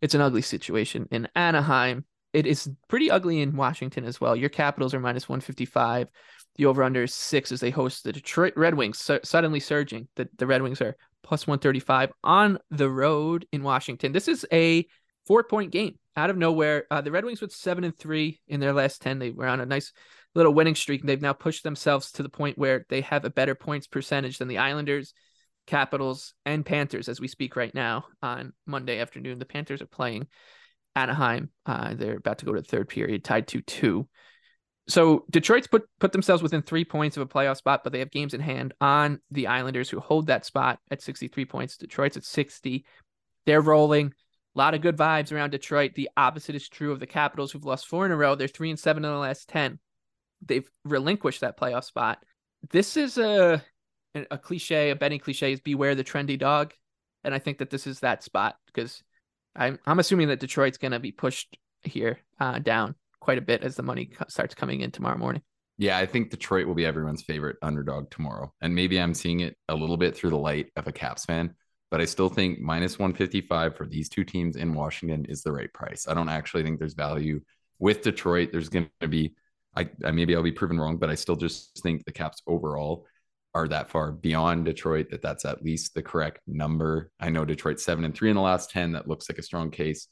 it's 0.01 0.15
an 0.15 0.21
ugly 0.21 0.41
situation 0.41 1.07
in 1.11 1.27
Anaheim. 1.35 2.05
It 2.33 2.45
is 2.45 2.69
pretty 2.89 3.09
ugly 3.09 3.41
in 3.41 3.55
Washington 3.55 4.03
as 4.03 4.19
well. 4.19 4.35
Your 4.35 4.49
Capitals 4.49 4.93
are 4.93 4.99
minus 4.99 5.29
155. 5.29 6.09
The 6.57 6.65
over 6.65 6.83
under 6.83 7.03
is 7.03 7.13
six 7.13 7.51
as 7.51 7.61
they 7.61 7.69
host 7.69 8.03
the 8.03 8.11
Detroit 8.11 8.53
Red 8.57 8.75
Wings, 8.75 8.99
su- 8.99 9.21
suddenly 9.23 9.61
surging. 9.61 10.09
The, 10.15 10.27
the 10.37 10.47
Red 10.47 10.61
Wings 10.61 10.81
are 10.81 10.97
plus 11.23 11.47
135 11.47 12.11
on 12.23 12.59
the 12.71 12.89
road 12.89 13.47
in 13.51 13.63
Washington. 13.63 14.11
This 14.11 14.27
is 14.27 14.45
a 14.51 14.85
four 15.25 15.43
point 15.43 15.71
game 15.71 15.97
out 16.15 16.29
of 16.29 16.37
nowhere. 16.37 16.85
Uh, 16.89 17.01
the 17.01 17.11
Red 17.11 17.25
Wings 17.25 17.41
with 17.41 17.51
seven 17.51 17.83
and 17.83 17.97
three 17.97 18.39
in 18.47 18.59
their 18.59 18.73
last 18.73 19.01
10. 19.01 19.19
They 19.19 19.31
were 19.31 19.47
on 19.47 19.59
a 19.59 19.65
nice 19.65 19.91
little 20.33 20.53
winning 20.53 20.75
streak. 20.75 21.03
They've 21.03 21.21
now 21.21 21.33
pushed 21.33 21.63
themselves 21.63 22.11
to 22.13 22.23
the 22.23 22.29
point 22.29 22.57
where 22.57 22.85
they 22.89 23.01
have 23.01 23.25
a 23.25 23.29
better 23.29 23.55
points 23.55 23.87
percentage 23.87 24.37
than 24.37 24.47
the 24.47 24.59
Islanders, 24.59 25.13
Capitals, 25.67 26.33
and 26.45 26.65
Panthers 26.65 27.09
as 27.09 27.19
we 27.19 27.27
speak 27.27 27.55
right 27.55 27.73
now 27.73 28.05
on 28.21 28.53
Monday 28.65 28.99
afternoon. 28.99 29.39
The 29.39 29.45
Panthers 29.45 29.81
are 29.81 29.87
playing 29.87 30.27
Anaheim. 30.95 31.49
Uh, 31.65 31.93
they're 31.95 32.17
about 32.17 32.39
to 32.39 32.45
go 32.45 32.53
to 32.53 32.61
the 32.61 32.67
third 32.67 32.89
period, 32.89 33.23
tied 33.23 33.47
to 33.49 33.61
two. 33.61 34.07
So 34.87 35.25
Detroit's 35.31 35.67
put 35.67 35.83
put 35.99 36.11
themselves 36.11 36.43
within 36.43 36.61
three 36.61 36.85
points 36.85 37.17
of 37.17 37.23
a 37.23 37.25
playoff 37.25 37.57
spot, 37.57 37.83
but 37.83 37.91
they 37.91 37.99
have 37.99 38.11
games 38.11 38.35
in 38.35 38.41
hand 38.41 38.73
on 38.79 39.19
the 39.31 39.47
Islanders 39.47 39.89
who 39.89 39.99
hold 39.99 40.27
that 40.27 40.45
spot 40.45 40.79
at 40.91 41.01
63 41.01 41.45
points. 41.45 41.77
Detroit's 41.77 42.17
at 42.17 42.23
60. 42.23 42.85
They're 43.45 43.61
rolling. 43.61 44.13
A 44.55 44.59
lot 44.59 44.73
of 44.73 44.81
good 44.81 44.97
vibes 44.97 45.31
around 45.31 45.49
Detroit. 45.49 45.95
The 45.95 46.09
opposite 46.15 46.55
is 46.55 46.69
true 46.69 46.91
of 46.91 46.99
the 46.99 47.07
Capitals, 47.07 47.51
who've 47.51 47.65
lost 47.65 47.87
four 47.87 48.05
in 48.05 48.11
a 48.11 48.15
row. 48.15 48.35
They're 48.35 48.47
three 48.47 48.69
and 48.69 48.79
seven 48.79 49.03
in 49.03 49.11
the 49.11 49.17
last 49.17 49.49
10. 49.49 49.79
They've 50.45 50.69
relinquished 50.85 51.41
that 51.41 51.59
playoff 51.59 51.83
spot. 51.83 52.23
This 52.69 52.97
is 52.97 53.17
a 53.17 53.63
a 54.31 54.37
cliche, 54.37 54.91
a 54.91 54.95
betting 54.95 55.19
cliche 55.19 55.51
is 55.51 55.59
beware 55.59 55.93
the 55.93 56.03
trendy 56.03 56.39
dog. 56.39 56.73
And 57.25 57.33
I 57.33 57.39
think 57.39 57.57
that 57.57 57.69
this 57.69 57.85
is 57.85 57.99
that 57.99 58.23
spot 58.23 58.55
because 58.67 59.03
I'm 59.55 59.79
I'm 59.85 59.99
assuming 59.99 60.29
that 60.29 60.39
Detroit's 60.39 60.77
going 60.77 60.91
to 60.91 60.99
be 60.99 61.11
pushed 61.11 61.57
here 61.83 62.19
uh, 62.39 62.59
down 62.59 62.95
quite 63.19 63.37
a 63.37 63.41
bit 63.41 63.63
as 63.63 63.75
the 63.75 63.83
money 63.83 64.11
starts 64.27 64.55
coming 64.55 64.81
in 64.81 64.91
tomorrow 64.91 65.17
morning. 65.17 65.41
Yeah, 65.77 65.97
I 65.97 66.05
think 66.05 66.29
Detroit 66.29 66.67
will 66.67 66.75
be 66.75 66.85
everyone's 66.85 67.23
favorite 67.23 67.57
underdog 67.61 68.09
tomorrow. 68.09 68.53
And 68.61 68.73
maybe 68.73 68.99
I'm 68.99 69.13
seeing 69.13 69.41
it 69.41 69.57
a 69.67 69.75
little 69.75 69.97
bit 69.97 70.15
through 70.15 70.29
the 70.29 70.37
light 70.37 70.67
of 70.77 70.87
a 70.87 70.91
Caps 70.91 71.25
fan, 71.25 71.53
but 71.91 72.01
I 72.01 72.05
still 72.05 72.29
think 72.29 72.59
minus 72.59 72.97
155 72.97 73.75
for 73.75 73.85
these 73.85 74.09
two 74.09 74.23
teams 74.23 74.55
in 74.55 74.73
Washington 74.73 75.25
is 75.25 75.43
the 75.43 75.51
right 75.51 75.71
price. 75.73 76.07
I 76.07 76.13
don't 76.13 76.29
actually 76.29 76.63
think 76.63 76.79
there's 76.79 76.93
value 76.93 77.41
with 77.79 78.01
Detroit. 78.01 78.49
There's 78.51 78.69
going 78.69 78.89
to 79.01 79.07
be, 79.07 79.35
I, 79.75 79.89
I 80.03 80.11
maybe 80.11 80.35
I'll 80.35 80.43
be 80.43 80.51
proven 80.51 80.79
wrong, 80.79 80.97
but 80.97 81.09
I 81.09 81.15
still 81.15 81.35
just 81.35 81.81
think 81.83 82.05
the 82.05 82.11
Caps 82.11 82.41
overall 82.47 83.05
are 83.53 83.67
that 83.69 83.89
far 83.89 84.11
beyond 84.11 84.65
Detroit 84.65 85.09
that 85.11 85.21
that's 85.21 85.45
at 85.45 85.63
least 85.63 85.93
the 85.93 86.03
correct 86.03 86.41
number. 86.47 87.11
I 87.19 87.29
know 87.29 87.45
Detroit 87.45 87.79
seven 87.79 88.03
and 88.03 88.13
three 88.13 88.29
in 88.29 88.35
the 88.35 88.41
last 88.41 88.71
10. 88.71 88.91
That 88.91 89.07
looks 89.07 89.29
like 89.29 89.37
a 89.39 89.43
strong 89.43 89.71
case. 89.71 90.07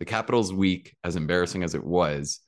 The 0.00 0.04
Capitals 0.04 0.52
week, 0.52 0.96
as 1.04 1.16
embarrassing 1.16 1.62
as 1.62 1.74
it 1.74 1.84
was, 1.84 2.40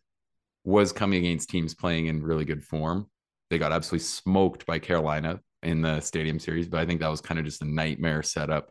was 0.64 0.92
coming 0.92 1.24
against 1.24 1.50
teams 1.50 1.74
playing 1.74 2.06
in 2.06 2.22
really 2.22 2.44
good 2.44 2.64
form. 2.64 3.08
They 3.48 3.58
got 3.58 3.72
absolutely 3.72 4.04
smoked 4.04 4.66
by 4.66 4.78
Carolina 4.78 5.40
in 5.62 5.82
the 5.82 6.00
stadium 6.00 6.38
series, 6.38 6.68
but 6.68 6.80
I 6.80 6.86
think 6.86 7.00
that 7.00 7.10
was 7.10 7.20
kind 7.20 7.38
of 7.38 7.44
just 7.44 7.62
a 7.62 7.66
nightmare 7.66 8.22
setup 8.22 8.70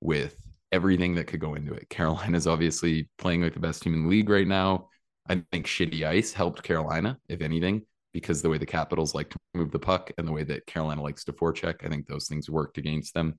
with 0.00 0.40
everything 0.70 1.14
that 1.14 1.26
could 1.26 1.40
go 1.40 1.54
into 1.54 1.72
it. 1.72 1.88
Carolina's 1.88 2.46
obviously 2.46 3.08
playing 3.18 3.42
like 3.42 3.54
the 3.54 3.60
best 3.60 3.82
team 3.82 3.94
in 3.94 4.04
the 4.04 4.08
league 4.08 4.28
right 4.28 4.46
now. 4.46 4.88
I 5.28 5.42
think 5.52 5.66
shitty 5.66 6.04
ice 6.04 6.32
helped 6.32 6.62
Carolina, 6.62 7.18
if 7.28 7.40
anything, 7.40 7.82
because 8.12 8.40
the 8.40 8.48
way 8.48 8.58
the 8.58 8.66
Capitals 8.66 9.14
like 9.14 9.30
to 9.30 9.36
move 9.54 9.70
the 9.70 9.78
puck 9.78 10.10
and 10.16 10.26
the 10.26 10.32
way 10.32 10.44
that 10.44 10.66
Carolina 10.66 11.02
likes 11.02 11.24
to 11.24 11.32
forecheck, 11.32 11.84
I 11.84 11.88
think 11.88 12.06
those 12.06 12.28
things 12.28 12.48
worked 12.48 12.78
against 12.78 13.14
them. 13.14 13.38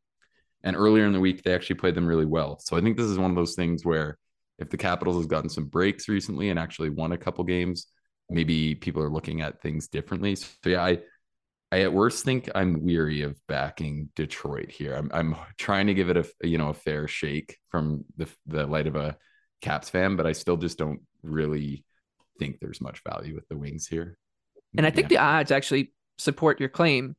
And 0.63 0.75
earlier 0.75 1.05
in 1.05 1.13
the 1.13 1.19
week, 1.19 1.41
they 1.41 1.53
actually 1.53 1.77
played 1.77 1.95
them 1.95 2.05
really 2.05 2.25
well. 2.25 2.59
So 2.59 2.75
I 2.75 2.81
think 2.81 2.97
this 2.97 3.07
is 3.07 3.17
one 3.17 3.31
of 3.31 3.37
those 3.37 3.55
things 3.55 3.85
where 3.85 4.17
if 4.59 4.69
the 4.69 4.77
Capitals 4.77 5.15
has 5.15 5.25
gotten 5.25 5.49
some 5.49 5.65
breaks 5.65 6.09
recently 6.09 6.49
and 6.49 6.59
actually 6.59 6.89
won 6.89 7.13
a 7.13 7.17
couple 7.17 7.43
games, 7.45 7.87
maybe 8.29 8.75
people 8.75 9.01
are 9.01 9.09
looking 9.09 9.41
at 9.41 9.61
things 9.61 9.87
differently. 9.87 10.35
So 10.35 10.47
yeah, 10.65 10.83
I 10.83 10.99
I 11.71 11.81
at 11.81 11.93
worst 11.93 12.25
think 12.25 12.49
I'm 12.55 12.83
weary 12.83 13.21
of 13.21 13.39
backing 13.47 14.09
Detroit 14.15 14.71
here. 14.71 14.95
I'm 14.95 15.11
I'm 15.13 15.35
trying 15.57 15.87
to 15.87 15.93
give 15.93 16.09
it 16.09 16.17
a 16.17 16.47
you 16.47 16.57
know 16.57 16.69
a 16.69 16.73
fair 16.73 17.07
shake 17.07 17.57
from 17.69 18.05
the 18.17 18.27
the 18.47 18.65
light 18.65 18.87
of 18.87 18.95
a 18.95 19.17
Caps 19.61 19.89
fan, 19.89 20.15
but 20.15 20.25
I 20.25 20.31
still 20.31 20.57
just 20.57 20.77
don't 20.77 21.01
really 21.21 21.83
think 22.39 22.59
there's 22.59 22.81
much 22.81 23.01
value 23.07 23.35
with 23.35 23.47
the 23.49 23.57
Wings 23.57 23.87
here. 23.87 24.17
And 24.77 24.85
I 24.85 24.91
think 24.91 25.09
the 25.09 25.17
odds 25.17 25.51
actually 25.51 25.91
support 26.17 26.59
your 26.59 26.69
claim. 26.69 27.15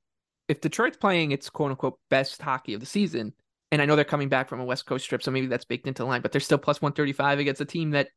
If 0.48 0.60
Detroit's 0.60 0.96
playing 0.96 1.32
its 1.32 1.50
quote 1.50 1.70
unquote 1.70 1.98
best 2.08 2.40
hockey 2.40 2.74
of 2.74 2.80
the 2.80 2.86
season, 2.86 3.34
and 3.70 3.80
I 3.80 3.84
know 3.84 3.94
they're 3.94 4.04
coming 4.04 4.28
back 4.28 4.48
from 4.48 4.60
a 4.60 4.64
West 4.64 4.86
Coast 4.86 5.08
trip, 5.08 5.22
so 5.22 5.30
maybe 5.30 5.46
that's 5.46 5.64
baked 5.64 5.86
into 5.86 6.02
the 6.02 6.08
line, 6.08 6.22
but 6.22 6.32
they're 6.32 6.40
still 6.40 6.58
plus 6.58 6.82
135 6.82 7.38
against 7.38 7.60
a 7.60 7.66
team 7.66 7.90
that 7.90 8.08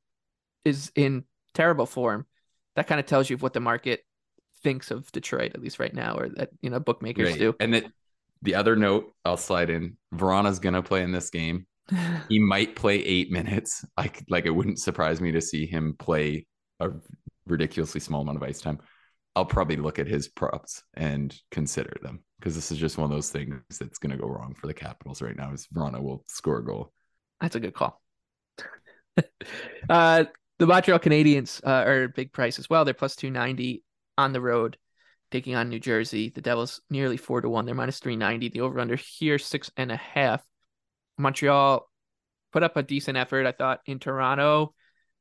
is 0.66 0.92
in 0.96 1.26
terrible 1.54 1.86
form. 1.86 2.26
That 2.76 2.88
kind 2.88 3.00
of 3.00 3.06
tells 3.06 3.30
you 3.30 3.38
what 3.38 3.54
the 3.54 3.60
market 3.60 4.04
thinks 4.64 4.92
of 4.92 5.12
Detroit, 5.12 5.52
at 5.54 5.62
least 5.62 5.80
right 5.80 5.94
now, 5.94 6.18
or 6.18 6.30
that, 6.30 6.50
you 6.62 6.70
know, 6.70 6.80
bookmakers 6.80 7.32
Right. 7.32 7.40
do. 7.40 7.56
And 7.60 7.74
that 7.74 7.86
the 8.42 8.56
other 8.56 8.76
note 8.76 9.14
I'll 9.24 9.38
slide 9.38 9.70
in, 9.70 9.98
Vrana's 10.14 10.60
gonna 10.60 10.84
play 10.84 11.04
in 11.04 11.12
this 11.12 11.30
game. 11.30 11.68
He 12.30 12.40
might 12.40 12.76
play 12.76 13.04
eight 13.04 13.32
minutes. 13.32 13.86
Like 13.98 14.24
like 14.30 14.46
it 14.46 14.52
wouldn't 14.52 14.80
surprise 14.80 15.20
me 15.20 15.32
to 15.34 15.42
see 15.42 15.66
him 15.66 15.96
play 16.00 16.46
a 16.80 16.90
ridiculously 17.46 18.00
small 18.00 18.22
amount 18.22 18.38
of 18.38 18.44
ice 18.44 18.62
time. 18.62 18.80
I'll 19.36 19.46
probably 19.46 19.76
look 19.78 20.00
at 20.00 20.08
his 20.08 20.28
props 20.28 20.84
and 20.94 21.36
consider 21.52 21.96
them 22.02 22.24
because 22.40 22.56
this 22.56 22.72
is 22.72 22.78
just 22.78 22.98
one 22.98 23.06
of 23.06 23.12
those 23.12 23.32
things 23.32 23.62
that's 23.80 23.98
going 23.98 24.12
to 24.12 24.18
go 24.18 24.28
wrong 24.28 24.54
for 24.54 24.68
the 24.68 24.74
Capitals 24.74 25.22
right 25.22 25.36
now. 25.36 25.52
Is 25.52 25.68
Vrana 25.74 26.02
will 26.02 26.24
score 26.28 26.60
a 26.60 26.66
goal. 26.66 26.94
That's 27.42 27.56
a 27.56 27.60
good 27.60 27.74
call. 27.74 28.02
uh, 29.90 30.26
the 30.60 30.68
Montreal 30.68 31.00
Canadiens 31.00 31.62
uh, 31.66 31.84
are 31.86 32.04
a 32.04 32.10
big 32.10 32.32
price 32.32 32.60
as 32.60 32.70
well. 32.70 32.86
They're 32.86 32.94
plus 32.94 33.16
290 33.16 33.84
on 34.18 34.34
the 34.34 34.42
road, 34.42 34.78
taking 35.32 35.56
on 35.56 35.70
New 35.70 35.80
Jersey. 35.80 36.30
The 36.30 36.42
Devils 36.42 36.82
nearly 36.90 37.18
four 37.18 37.42
to 37.42 37.50
one. 37.50 37.66
They're 37.66 37.76
minus 37.76 38.00
390. 38.00 38.50
The 38.50 38.62
over 38.62 38.80
under 38.80 38.96
here, 38.96 39.38
six 39.38 39.72
and 39.78 39.92
a 39.92 39.98
half. 39.98 40.44
Montreal 41.18 41.90
put 42.52 42.64
up 42.64 42.78
a 42.78 42.84
decent 42.84 43.18
effort, 43.18 43.46
I 43.46 43.52
thought, 43.52 43.82
in 43.86 44.00
Toronto 44.00 44.74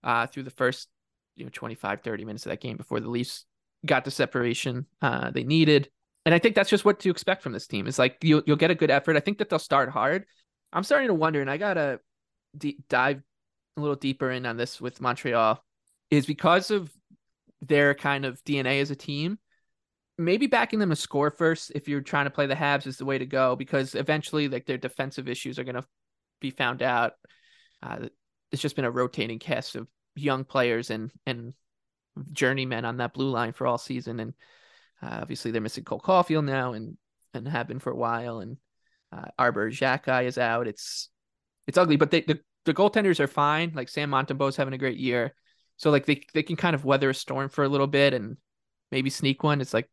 uh, 0.05 0.27
through 0.27 0.45
the 0.45 0.51
first 0.51 0.89
you 1.37 1.45
know 1.45 1.51
25, 1.53 2.03
30 2.03 2.25
minutes 2.25 2.47
of 2.47 2.51
that 2.51 2.61
game 2.61 2.77
before 2.77 3.01
the 3.01 3.09
Leafs 3.09 3.45
got 3.85 4.05
the 4.05 4.11
separation 4.11 4.87
uh, 5.01 5.31
they 5.31 5.45
needed. 5.45 5.89
And 6.25 6.35
I 6.35 6.39
think 6.39 6.55
that's 6.55 6.71
just 6.71 6.85
what 6.85 7.01
to 7.01 7.11
expect 7.11 7.43
from 7.43 7.53
this 7.53 7.67
team. 7.67 7.87
It's 7.87 7.99
like 7.99 8.19
you'll, 8.23 8.43
you'll 8.47 8.57
get 8.57 8.71
a 8.71 8.77
good 8.77 8.91
effort. 8.91 9.17
I 9.17 9.21
think 9.21 9.39
that 9.39 9.49
they'll 9.49 9.59
start 9.59 9.89
hard. 9.89 10.25
I'm 10.73 10.85
starting 10.85 11.09
to 11.09 11.15
wonder, 11.15 11.41
and 11.41 11.51
I 11.51 11.57
got 11.57 11.75
to 11.75 12.01
d- 12.57 12.79
dive 12.89 13.23
a 13.77 13.81
little 13.81 13.97
deeper 13.97 14.31
in 14.31 14.47
on 14.47 14.57
this 14.57 14.81
with 14.81 15.01
Montreal, 15.01 15.63
is 16.11 16.27
because 16.27 16.71
of 16.71 16.93
their 17.63 17.95
kind 17.95 18.25
of 18.25 18.43
DNA 18.45 18.81
as 18.83 18.91
a 18.91 18.97
team. 18.97 19.39
Maybe 20.19 20.47
backing 20.47 20.79
them 20.79 20.91
to 20.91 20.97
score 20.97 21.31
first 21.31 21.73
if 21.75 21.89
you're 21.89 22.03
trying 22.03 22.27
to 22.27 22.31
play 22.31 22.47
the 22.47 22.55
Habs 22.55 22.87
is 22.87 22.99
the 22.99 23.07
way 23.07 23.17
to 23.17 23.27
go 23.27 23.57
because 23.57 23.95
eventually, 23.95 24.49
like 24.49 24.67
their 24.67 24.77
defensive 24.77 25.29
issues 25.29 25.59
are 25.59 25.65
going 25.65 25.77
to 25.77 25.87
be 26.41 26.51
found 26.51 26.83
out. 26.83 27.15
Uh, 27.83 28.09
it's 28.51 28.61
just 28.61 28.77
been 28.77 28.85
a 28.85 28.91
rotating 28.91 29.39
cast 29.39 29.75
of 29.77 29.89
young 30.15 30.45
players 30.45 30.91
and 30.91 31.11
and 31.25 31.55
journeymen 32.33 32.85
on 32.85 32.99
that 32.99 33.15
blue 33.15 33.31
line 33.31 33.53
for 33.53 33.67
all 33.67 33.79
season, 33.79 34.21
and 34.21 34.35
uh, 35.03 35.19
obviously 35.23 35.51
they're 35.51 35.63
missing 35.63 35.85
Cole 35.85 36.01
Caufield 36.01 36.45
now 36.45 36.75
and 36.75 36.99
and 37.33 37.49
have 37.49 37.69
been 37.69 37.79
for 37.79 37.91
a 37.91 37.97
while, 37.97 38.41
and 38.41 38.59
uh, 39.13 39.27
Arber 39.39 39.71
Xhekaj 39.71 40.25
is 40.25 40.37
out. 40.39 40.69
It's 40.69 41.09
it's 41.67 41.79
ugly, 41.79 41.97
but 41.97 42.11
they 42.11 42.21
the, 42.21 42.41
the 42.65 42.75
goaltenders 42.75 43.21
are 43.21 43.27
fine. 43.27 43.73
Like 43.75 43.89
Sam 43.89 44.11
Montembeault's 44.11 44.57
having 44.57 44.75
a 44.75 44.79
great 44.79 44.99
year, 44.99 45.35
so 45.83 45.91
like 45.91 46.07
they 46.07 46.23
they 46.33 46.43
can 46.43 46.57
kind 46.57 46.75
of 46.75 46.85
weather 46.85 47.11
a 47.11 47.15
storm 47.15 47.49
for 47.49 47.65
a 47.65 47.69
little 47.69 47.89
bit 47.89 48.15
and 48.15 48.37
maybe 48.93 49.11
sneak 49.11 49.43
one. 49.43 49.61
It's 49.61 49.75
like 49.75 49.91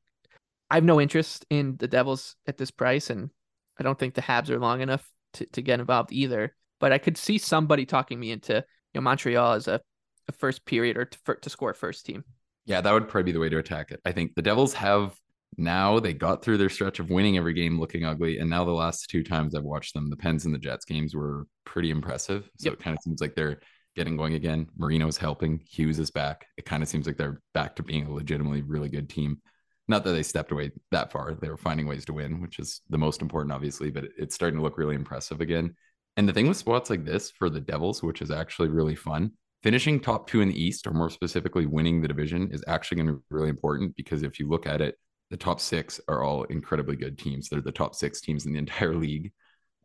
I 0.70 0.76
have 0.76 0.84
no 0.84 1.02
interest 1.02 1.46
in 1.50 1.78
the 1.78 1.88
Devils 1.88 2.36
at 2.46 2.58
this 2.58 2.70
price, 2.70 3.10
and 3.10 3.32
I 3.80 3.84
don't 3.84 3.98
think 3.98 4.14
the 4.14 4.22
Habs 4.22 4.50
are 4.50 4.60
long 4.60 4.82
enough 4.82 5.10
to, 5.34 5.46
to 5.48 5.62
get 5.62 5.80
involved 5.80 6.12
either. 6.12 6.56
But 6.80 6.92
I 6.92 7.00
could 7.00 7.18
see 7.18 7.38
somebody 7.40 7.86
talking 7.86 8.20
me 8.20 8.32
into 8.32 8.54
you 8.54 8.64
know 8.96 9.02
Montreal 9.02 9.54
as 9.54 9.68
a, 9.68 9.82
a 10.28 10.32
first 10.32 10.64
period 10.66 10.96
or 10.96 11.06
to, 11.06 11.18
for, 11.26 11.36
to 11.36 11.50
score 11.50 11.74
first 11.74 12.06
team. 12.06 12.24
Yeah, 12.66 12.82
that 12.82 12.94
would 12.94 13.08
probably 13.08 13.24
be 13.24 13.32
the 13.32 13.40
way 13.40 13.50
to 13.50 13.58
attack 13.58 13.90
it. 13.92 14.00
I 14.06 14.12
think 14.12 14.36
the 14.36 14.44
Devils 14.44 14.74
have 14.76 15.16
now 15.58 16.00
they 16.00 16.14
got 16.14 16.44
through 16.44 16.60
their 16.60 16.70
stretch 16.70 17.00
of 17.00 17.10
winning 17.10 17.36
every 17.36 17.54
game 17.54 17.80
looking 17.80 18.06
ugly. 18.06 18.38
And 18.38 18.50
now 18.50 18.64
the 18.64 18.72
last 18.72 19.10
two 19.10 19.24
times 19.24 19.56
I've 19.56 19.64
watched 19.64 19.96
them, 19.96 20.10
the 20.10 20.16
Pens 20.16 20.46
and 20.46 20.54
the 20.54 20.60
Jets 20.60 20.86
games 20.86 21.16
were 21.16 21.48
pretty 21.66 21.90
impressive. 21.90 22.48
So 22.60 22.70
Yep. 22.70 22.74
it 22.74 22.80
kind 22.80 22.96
of 22.96 23.02
seems 23.02 23.22
like 23.22 23.34
they're 23.34 23.60
getting 24.00 24.16
going 24.16 24.34
again. 24.34 24.66
Marino's 24.78 25.18
helping. 25.18 25.60
Hughes 25.70 26.00
is 26.00 26.10
back. 26.10 26.48
It 26.56 26.64
kind 26.64 26.82
of 26.82 26.88
seems 26.88 27.06
like 27.06 27.18
they're 27.18 27.42
back 27.54 27.76
to 27.76 27.84
being 27.84 28.06
a 28.06 28.14
legitimately 28.14 28.62
really 28.62 28.88
good 28.88 29.10
team. 29.10 29.42
Not 29.90 30.06
that 30.06 30.14
they 30.14 30.24
stepped 30.24 30.54
away 30.54 30.72
that 30.92 31.12
far. 31.12 31.34
They 31.34 31.50
were 31.50 31.58
finding 31.58 31.86
ways 31.86 32.06
to 32.06 32.14
win, 32.14 32.40
which 32.40 32.60
is 32.60 32.80
the 32.90 32.98
most 32.98 33.22
important, 33.22 33.52
obviously, 33.52 33.92
but 33.92 34.06
it's 34.18 34.36
starting 34.36 34.58
to 34.58 34.64
look 34.64 34.78
really 34.78 34.96
impressive 34.96 35.42
again. 35.42 35.76
And 36.16 36.30
the 36.30 36.32
thing 36.32 36.48
with 36.48 36.56
spots 36.56 36.90
like 36.90 37.04
this 37.04 37.30
for 37.30 37.50
the 37.50 37.60
Devils, 37.60 38.02
which 38.02 38.22
is 38.22 38.32
actually 38.32 38.70
really 38.70 38.96
fun, 38.96 39.32
finishing 39.64 40.00
top 40.00 40.30
two 40.30 40.40
in 40.40 40.48
the 40.48 40.64
East, 40.64 40.88
or 40.88 40.92
more 40.92 41.10
specifically, 41.10 41.66
winning 41.66 42.02
the 42.02 42.08
division, 42.08 42.52
is 42.54 42.64
actually 42.70 43.04
going 43.04 43.08
to 43.08 43.14
be 43.16 43.24
really 43.30 43.50
important 43.50 43.98
because 43.98 44.24
if 44.24 44.40
you 44.40 44.48
look 44.48 44.66
at 44.66 44.80
it, 44.80 44.96
the 45.30 45.36
top 45.36 45.60
six 45.60 46.00
are 46.08 46.24
all 46.24 46.46
incredibly 46.46 46.96
good 46.96 47.18
teams. 47.18 47.50
They're 47.50 47.60
the 47.60 47.74
top 47.74 47.96
six 47.96 48.22
teams 48.22 48.46
in 48.46 48.54
the 48.54 48.60
entire 48.60 48.96
league. 48.96 49.34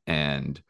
And 0.06 0.62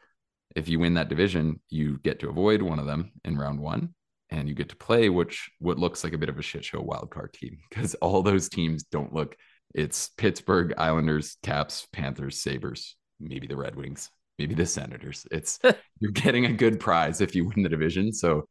if 0.54 0.68
you 0.68 0.78
win 0.78 0.94
that 0.94 1.08
division, 1.08 1.60
you 1.68 1.98
get 1.98 2.20
to 2.20 2.28
avoid 2.28 2.62
one 2.62 2.78
of 2.78 2.86
them 2.86 3.12
in 3.24 3.36
round 3.36 3.60
one 3.60 3.94
and 4.30 4.48
you 4.48 4.54
get 4.54 4.70
to 4.70 4.76
play 4.76 5.08
which 5.08 5.50
what 5.58 5.78
looks 5.78 6.02
like 6.02 6.12
a 6.12 6.18
bit 6.18 6.28
of 6.28 6.38
a 6.38 6.42
shit 6.42 6.64
show 6.64 6.80
wild 6.80 7.10
card 7.10 7.32
team 7.32 7.58
because 7.68 7.94
all 8.00 8.22
those 8.22 8.48
teams 8.48 8.84
don't 8.84 9.12
look 9.12 9.36
it's 9.74 10.08
Pittsburgh, 10.16 10.72
Islanders, 10.78 11.36
Caps, 11.42 11.88
Panthers, 11.92 12.40
Sabres, 12.40 12.96
maybe 13.18 13.48
the 13.48 13.56
Red 13.56 13.74
Wings, 13.74 14.08
maybe 14.38 14.54
the 14.54 14.66
Senators. 14.66 15.26
It's 15.30 15.58
you're 16.00 16.12
getting 16.12 16.46
a 16.46 16.52
good 16.52 16.78
prize 16.78 17.20
if 17.20 17.34
you 17.34 17.48
win 17.48 17.62
the 17.62 17.68
division. 17.68 18.12
So 18.12 18.48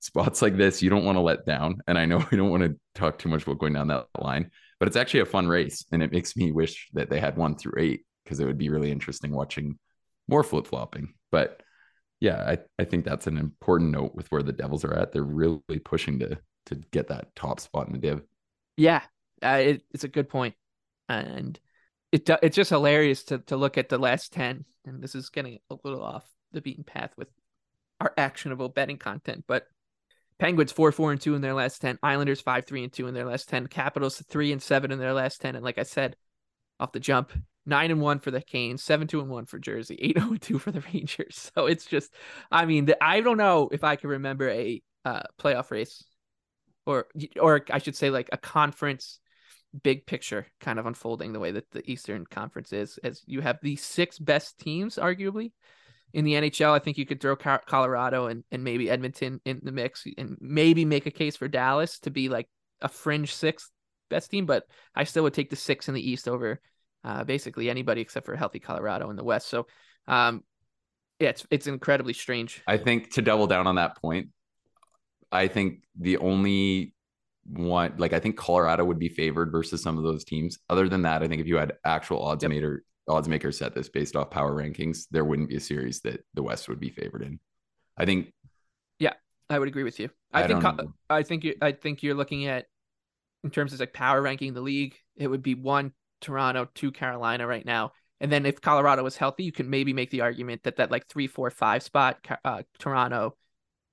spots 0.00 0.40
like 0.40 0.56
this, 0.56 0.82
you 0.82 0.88
don't 0.88 1.04
want 1.04 1.16
to 1.16 1.22
let 1.22 1.44
down. 1.44 1.80
And 1.86 1.98
I 1.98 2.06
know 2.06 2.24
we 2.30 2.38
don't 2.38 2.50
want 2.50 2.62
to 2.62 2.76
talk 2.94 3.18
too 3.18 3.28
much 3.28 3.42
about 3.42 3.58
going 3.58 3.74
down 3.74 3.88
that 3.88 4.06
line, 4.18 4.50
but 4.78 4.88
it's 4.88 4.96
actually 4.96 5.20
a 5.20 5.26
fun 5.26 5.46
race. 5.46 5.84
And 5.92 6.02
it 6.02 6.10
makes 6.10 6.36
me 6.36 6.52
wish 6.52 6.88
that 6.94 7.10
they 7.10 7.20
had 7.20 7.36
one 7.36 7.56
through 7.56 7.74
eight 7.78 8.04
because 8.24 8.40
it 8.40 8.46
would 8.46 8.58
be 8.58 8.70
really 8.70 8.90
interesting 8.90 9.32
watching 9.32 9.78
more 10.26 10.42
flip 10.42 10.66
flopping. 10.66 11.12
But 11.32 11.62
yeah, 12.20 12.44
I, 12.46 12.58
I 12.78 12.84
think 12.84 13.04
that's 13.04 13.26
an 13.26 13.36
important 13.36 13.90
note 13.90 14.14
with 14.14 14.30
where 14.30 14.44
the 14.44 14.52
Devils 14.52 14.84
are 14.84 14.94
at. 14.94 15.10
They're 15.10 15.24
really 15.24 15.80
pushing 15.84 16.20
to 16.20 16.38
to 16.66 16.76
get 16.92 17.08
that 17.08 17.34
top 17.34 17.58
spot 17.58 17.88
in 17.88 17.92
the 17.92 17.98
div. 17.98 18.22
Yeah, 18.76 19.02
uh, 19.42 19.60
it, 19.60 19.82
it's 19.90 20.04
a 20.04 20.08
good 20.08 20.28
point, 20.28 20.54
and 21.08 21.58
it 22.12 22.30
it's 22.42 22.54
just 22.54 22.70
hilarious 22.70 23.24
to 23.24 23.38
to 23.38 23.56
look 23.56 23.76
at 23.76 23.88
the 23.88 23.98
last 23.98 24.32
ten. 24.32 24.64
And 24.84 25.02
this 25.02 25.16
is 25.16 25.30
getting 25.30 25.58
a 25.70 25.76
little 25.82 26.02
off 26.02 26.24
the 26.52 26.60
beaten 26.60 26.84
path 26.84 27.12
with 27.16 27.28
our 28.00 28.12
actionable 28.16 28.68
betting 28.68 28.98
content, 28.98 29.44
but 29.48 29.66
Penguins 30.38 30.72
four 30.72 30.92
four 30.92 31.12
and 31.12 31.20
two 31.20 31.34
in 31.34 31.40
their 31.40 31.54
last 31.54 31.80
ten, 31.80 31.98
Islanders 32.02 32.40
five 32.40 32.66
three 32.66 32.84
and 32.84 32.92
two 32.92 33.06
in 33.06 33.14
their 33.14 33.26
last 33.26 33.48
ten, 33.48 33.66
Capitals 33.66 34.22
three 34.28 34.52
and 34.52 34.62
seven 34.62 34.92
in 34.92 34.98
their 34.98 35.12
last 35.12 35.40
ten, 35.40 35.56
and 35.56 35.64
like 35.64 35.78
I 35.78 35.84
said, 35.84 36.16
off 36.78 36.92
the 36.92 37.00
jump. 37.00 37.32
Nine 37.64 37.90
and 37.90 38.00
one 38.00 38.18
for 38.18 38.30
the 38.30 38.40
Canes, 38.40 38.82
seven 38.82 39.06
two 39.06 39.20
and 39.20 39.30
one 39.30 39.46
for 39.46 39.58
Jersey, 39.58 39.96
eight 40.00 40.18
zero 40.18 40.30
and 40.30 40.42
two 40.42 40.58
for 40.58 40.72
the 40.72 40.82
Rangers. 40.92 41.50
So 41.54 41.66
it's 41.66 41.86
just, 41.86 42.12
I 42.50 42.66
mean, 42.66 42.86
the, 42.86 43.02
I 43.02 43.20
don't 43.20 43.38
know 43.38 43.68
if 43.70 43.84
I 43.84 43.96
can 43.96 44.10
remember 44.10 44.48
a 44.48 44.82
uh, 45.04 45.22
playoff 45.40 45.70
race, 45.70 46.04
or 46.86 47.06
or 47.40 47.64
I 47.70 47.78
should 47.78 47.96
say 47.96 48.10
like 48.10 48.28
a 48.32 48.36
conference 48.36 49.20
big 49.82 50.06
picture 50.06 50.46
kind 50.60 50.78
of 50.78 50.86
unfolding 50.86 51.32
the 51.32 51.40
way 51.40 51.50
that 51.50 51.70
the 51.70 51.88
Eastern 51.90 52.26
Conference 52.26 52.72
is, 52.72 52.98
as 53.02 53.22
you 53.26 53.40
have 53.40 53.58
the 53.62 53.76
six 53.76 54.18
best 54.18 54.58
teams, 54.58 54.96
arguably, 54.96 55.52
in 56.12 56.24
the 56.24 56.34
NHL. 56.34 56.72
I 56.72 56.78
think 56.78 56.98
you 56.98 57.06
could 57.06 57.20
throw 57.20 57.36
Colorado 57.36 58.26
and, 58.26 58.44
and 58.50 58.62
maybe 58.64 58.90
Edmonton 58.90 59.40
in 59.44 59.60
the 59.62 59.72
mix 59.72 60.04
and 60.18 60.36
maybe 60.40 60.84
make 60.84 61.06
a 61.06 61.10
case 61.10 61.36
for 61.36 61.48
Dallas 61.48 62.00
to 62.00 62.10
be 62.10 62.28
like 62.28 62.48
a 62.80 62.88
fringe 62.88 63.34
sixth 63.34 63.70
best 64.10 64.30
team, 64.30 64.46
but 64.46 64.64
I 64.94 65.04
still 65.04 65.22
would 65.22 65.34
take 65.34 65.50
the 65.50 65.56
six 65.56 65.88
in 65.88 65.94
the 65.94 66.10
East 66.10 66.28
over 66.28 66.60
uh, 67.04 67.24
basically 67.24 67.70
anybody 67.70 68.00
except 68.00 68.26
for 68.26 68.36
healthy 68.36 68.58
Colorado 68.60 69.10
in 69.10 69.16
the 69.16 69.24
West. 69.24 69.48
So, 69.48 69.66
um, 70.08 70.44
yeah, 71.20 71.30
it's 71.30 71.46
it's 71.50 71.66
incredibly 71.66 72.12
strange. 72.14 72.62
I 72.66 72.76
think 72.76 73.12
to 73.14 73.22
double 73.22 73.46
down 73.46 73.66
on 73.66 73.76
that 73.76 73.96
point, 74.00 74.28
I 75.30 75.48
think 75.48 75.82
the 75.98 76.18
only 76.18 76.94
one 77.44 77.94
like 77.96 78.12
I 78.12 78.20
think 78.20 78.36
Colorado 78.36 78.84
would 78.84 78.98
be 78.98 79.08
favored 79.08 79.50
versus 79.50 79.82
some 79.82 79.98
of 79.98 80.04
those 80.04 80.24
teams. 80.24 80.58
Other 80.68 80.88
than 80.88 81.02
that, 81.02 81.22
I 81.22 81.28
think 81.28 81.40
if 81.40 81.46
you 81.46 81.56
had 81.56 81.74
actual 81.84 82.22
odds 82.22 82.44
Yep. 82.44 82.46
maker 82.46 82.84
odds 83.08 83.28
makers 83.28 83.58
set 83.58 83.74
this 83.74 83.88
based 83.88 84.14
off 84.14 84.30
power 84.30 84.52
rankings, 84.52 85.06
there 85.10 85.24
wouldn't 85.24 85.48
be 85.48 85.56
a 85.56 85.60
series 85.60 86.00
that 86.02 86.24
the 86.34 86.42
West 86.42 86.68
would 86.68 86.80
be 86.80 86.90
favored 86.90 87.22
in. 87.22 87.40
I 87.96 88.06
think 88.06 88.32
Yeah, 88.98 89.14
I 89.50 89.58
would 89.58 89.68
agree 89.68 89.82
with 89.84 89.98
you. 89.98 90.10
I, 90.32 90.42
I 90.42 90.46
think 90.46 90.60
don't 90.60 90.62
Co- 90.62 90.72
know. 90.76 90.94
I 91.10 91.22
think 91.22 91.44
you 91.44 91.56
I 91.60 91.72
think 91.72 92.02
you're 92.02 92.14
looking 92.14 92.46
at 92.46 92.66
in 93.44 93.50
terms 93.50 93.72
of 93.72 93.80
like 93.80 93.92
power 93.92 94.20
ranking 94.22 94.54
the 94.54 94.60
league, 94.60 94.96
it 95.16 95.28
would 95.28 95.42
be 95.42 95.54
one 95.54 95.92
Toronto, 96.22 96.68
to 96.76 96.90
Carolina 96.92 97.46
right 97.46 97.64
now. 97.64 97.92
And 98.20 98.30
then 98.30 98.46
if 98.46 98.60
Colorado 98.60 99.02
was 99.02 99.16
healthy, 99.16 99.44
you 99.44 99.52
can 99.52 99.68
maybe 99.68 99.92
make 99.92 100.10
the 100.10 100.20
argument 100.20 100.62
that 100.62 100.76
that 100.76 100.90
like 100.90 101.08
three, 101.08 101.26
four, 101.26 101.50
five 101.50 101.82
spot, 101.82 102.18
uh, 102.44 102.62
Toronto, 102.78 103.36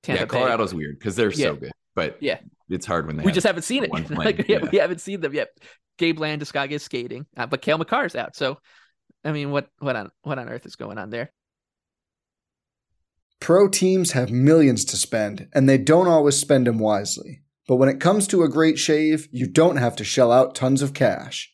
Tampa 0.03 0.19
yeah, 0.21 0.25
Bay. 0.25 0.37
Colorado's 0.37 0.73
weird 0.73 0.99
because 0.99 1.15
they're 1.15 1.31
Yeah. 1.31 1.47
so 1.47 1.55
good, 1.55 1.71
but 1.95 2.17
Yeah. 2.21 2.37
it's 2.69 2.85
hard 2.85 3.07
when 3.07 3.17
they 3.17 3.23
we 3.23 3.29
have 3.31 3.35
just 3.35 3.47
haven't 3.47 3.63
seen 3.63 3.83
it. 3.83 3.91
like, 4.11 4.47
yeah, 4.47 4.59
yeah. 4.61 4.69
we 4.71 4.77
haven't 4.77 5.01
seen 5.01 5.21
them 5.21 5.33
yet. 5.33 5.49
Gabe 5.97 6.19
Landeskog 6.19 6.71
is 6.71 6.83
skating, 6.83 7.25
uh, 7.35 7.47
but 7.47 7.61
Cale 7.61 7.77
Makar's 7.79 8.15
out. 8.15 8.35
So, 8.35 8.59
I 9.25 9.31
mean, 9.31 9.51
what 9.51 9.67
what 9.79 9.95
on 9.95 10.11
what 10.21 10.39
on 10.39 10.47
earth 10.47 10.65
is 10.65 10.75
going 10.75 10.97
on 10.97 11.09
there? 11.09 11.31
Pro 13.39 13.67
teams 13.67 14.11
have 14.11 14.31
millions 14.31 14.85
to 14.85 14.97
spend, 14.97 15.47
and 15.53 15.67
they 15.67 15.77
don't 15.77 16.07
always 16.07 16.35
spend 16.35 16.67
them 16.67 16.77
wisely. 16.77 17.41
But 17.67 17.77
when 17.77 17.89
it 17.89 17.99
comes 17.99 18.27
to 18.27 18.43
a 18.43 18.49
great 18.49 18.77
shave, 18.79 19.27
you 19.31 19.47
don't 19.47 19.77
have 19.77 19.95
to 19.97 20.03
shell 20.03 20.31
out 20.31 20.55
tons 20.55 20.81
of 20.81 20.93
cash. 20.93 21.53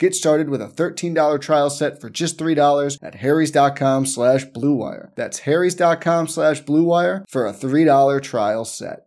Get 0.00 0.14
started 0.14 0.48
with 0.48 0.62
a 0.62 0.66
$13 0.66 1.40
trial 1.42 1.68
set 1.68 2.00
for 2.00 2.08
just 2.08 2.38
$3 2.38 2.98
at 3.02 3.16
harrys.com 3.16 4.06
slash 4.06 4.46
bluewire. 4.46 5.14
That's 5.14 5.40
harrys.com 5.40 6.26
slash 6.26 6.62
bluewire 6.62 7.24
for 7.28 7.46
a 7.46 7.52
$3 7.52 8.22
trial 8.22 8.64
set. 8.64 9.00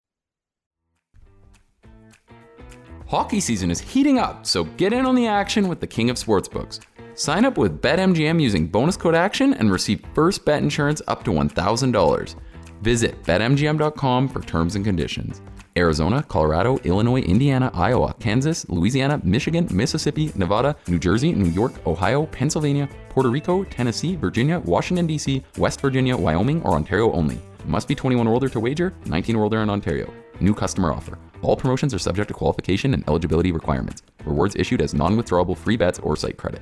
Hockey 3.08 3.40
season 3.40 3.72
is 3.72 3.82
heating 3.82 4.20
up, 4.20 4.46
so 4.46 4.66
get 4.66 4.94
in 4.94 5.08
on 5.08 5.16
the 5.16 5.26
action 5.26 5.68
with 5.68 5.80
the 5.80 5.88
king 5.88 6.12
of 6.12 6.18
sportsbooks. 6.18 6.80
Sign 7.16 7.44
up 7.44 7.58
with 7.58 7.82
BetMGM 7.82 8.40
using 8.40 8.68
bonus 8.68 8.96
code 8.96 9.16
ACTION 9.16 9.56
and 9.56 9.72
receive 9.72 10.00
first 10.14 10.46
bet 10.46 10.62
insurance 10.62 11.02
up 11.08 11.24
to 11.24 11.32
$1,000. 11.32 12.36
Visit 12.84 13.24
betmgm.com 13.24 14.30
for 14.30 14.42
terms 14.42 14.76
and 14.76 14.86
conditions. 14.86 15.42
Arizona, 15.75 16.24
Colorado, 16.24 16.77
Illinois, 16.84 17.22
Indiana, 17.22 17.72
Iowa, 17.74 18.13
Kansas, 18.20 18.68
Louisiana, 18.70 19.20
Michigan, 19.24 19.68
Mississippi, 19.72 20.32
Nevada, 20.36 20.75
New 20.88 21.00
Jersey, 21.00 21.34
New 21.34 21.50
York, 21.50 21.74
Ohio, 21.88 22.25
Pennsylvania, 22.27 22.88
Puerto 23.10 23.30
Rico, 23.30 23.63
Tennessee, 23.65 24.15
Virginia, 24.15 24.60
Washington, 24.60 25.08
D.C., 25.08 25.44
West 25.58 25.82
Virginia, 25.82 26.15
Wyoming, 26.15 26.62
or 26.63 26.72
Ontario 26.72 27.12
only. 27.12 27.39
Must 27.65 27.88
be 27.88 27.96
21 27.96 28.27
or 28.27 28.34
older 28.34 28.50
to 28.50 28.60
wager, 28.60 28.94
19 29.06 29.36
or 29.36 29.44
older 29.44 29.62
in 29.62 29.70
Ontario. 29.70 30.13
New 30.39 30.53
customer 30.53 30.92
offer. 30.92 31.18
All 31.42 31.56
promotions 31.56 31.94
are 31.94 32.00
subject 32.00 32.30
to 32.30 32.34
qualification 32.34 32.94
and 32.94 33.03
eligibility 33.08 33.51
requirements. 33.51 34.01
Rewards 34.25 34.56
issued 34.56 34.82
as 34.82 34.94
non 34.94 35.15
withdrawable 35.18 35.58
free 35.58 35.77
bets 35.77 36.00
or 36.00 36.15
site 36.15 36.38
credit. 36.38 36.62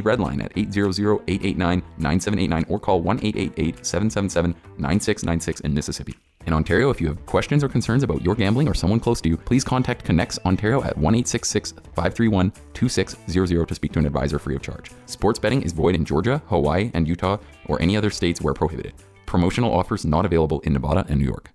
Red 0.01 0.19
Line 0.19 0.41
at 0.41 0.51
800 0.55 1.21
889 1.27 1.83
9789 1.97 2.65
or 2.67 2.79
call 2.79 3.01
1 3.01 3.17
888 3.17 3.85
777 3.85 4.55
9696 4.77 5.61
in 5.61 5.73
Mississippi. 5.73 6.15
In 6.47 6.53
Ontario, 6.53 6.89
if 6.89 6.99
you 6.99 7.07
have 7.07 7.23
questions 7.25 7.63
or 7.63 7.69
concerns 7.69 8.01
about 8.03 8.23
your 8.23 8.33
gambling 8.33 8.67
or 8.67 8.73
someone 8.73 8.99
close 8.99 9.21
to 9.21 9.29
you, 9.29 9.37
please 9.37 9.63
contact 9.63 10.05
ConnexOntario 10.05 10.83
at 10.85 10.97
1 10.97 11.23
531 11.23 12.51
2600 12.73 13.67
to 13.67 13.75
speak 13.75 13.91
to 13.91 13.99
an 13.99 14.05
advisor 14.05 14.39
free 14.39 14.55
of 14.55 14.61
charge. 14.61 14.91
Sports 15.05 15.39
betting 15.39 15.61
is 15.61 15.71
void 15.71 15.93
in 15.93 16.03
Georgia, 16.03 16.41
Hawaii, 16.47 16.89
and 16.93 17.07
Utah, 17.07 17.37
or 17.67 17.81
any 17.81 17.95
other 17.95 18.09
states 18.09 18.41
where 18.41 18.53
prohibited. 18.53 18.93
Promotional 19.25 19.73
offers 19.73 20.05
not 20.05 20.25
available 20.25 20.61
in 20.61 20.73
Nevada 20.73 21.05
and 21.07 21.19
New 21.19 21.27
York. 21.27 21.51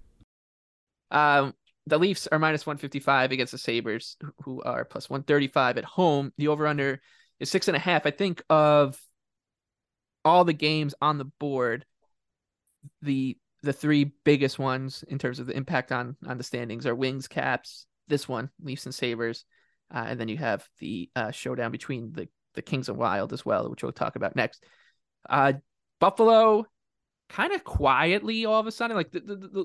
Um, 1.11 1.55
the 1.87 1.99
Leafs 1.99 2.27
are 2.29 2.39
minus 2.39 2.67
155 2.67 3.33
against 3.33 3.53
the 3.53 3.59
Sabres, 3.59 4.17
who 4.43 4.63
are 4.63 4.85
plus 4.85 5.11
135 5.11 5.79
at 5.79 5.85
home. 5.85 6.33
The 6.39 6.49
over 6.49 6.67
under 6.67 7.01
is 7.41 7.51
six 7.51 7.69
and 7.69 7.77
a 7.77 7.81
half. 7.81 8.07
I 8.07 8.11
think 8.11 8.43
of 8.49 8.99
all 10.25 10.45
the 10.45 10.53
games 10.53 10.95
on 11.01 11.19
the 11.19 11.25
board, 11.25 11.85
the 13.03 13.37
the 13.63 13.73
three 13.73 14.13
biggest 14.25 14.59
ones 14.59 15.05
in 15.09 15.19
terms 15.19 15.39
of 15.39 15.47
the 15.47 15.57
impact 15.57 15.93
on 15.93 16.17
on 16.27 16.39
the 16.39 16.45
standings 16.45 16.87
are 16.87 16.95
Wings, 16.95 17.29
Caps, 17.29 17.87
this 18.09 18.29
one, 18.29 18.51
Leafs 18.63 18.87
and 18.87 18.95
Sabres, 18.95 19.45
uh, 19.95 20.05
and 20.07 20.21
then 20.21 20.29
you 20.29 20.37
have 20.37 20.67
the 20.79 21.11
uh, 21.17 21.31
showdown 21.31 21.71
between 21.73 22.13
the 22.13 22.29
the 22.55 22.63
Kings 22.63 22.89
and 22.89 22.99
Wild 22.99 23.33
as 23.33 23.45
well, 23.45 23.71
which 23.71 23.83
we'll 23.83 23.93
talk 23.93 24.17
about 24.17 24.35
next. 24.35 24.65
Uh, 25.29 25.55
Buffalo, 26.01 26.67
kind 27.29 27.53
of 27.53 27.65
quietly 27.65 28.47
all 28.47 28.61
of 28.61 28.67
a 28.67 28.73
sudden, 28.73 28.97
like 28.97 29.11
the 29.11 29.21
the, 29.21 29.37
the 29.37 29.65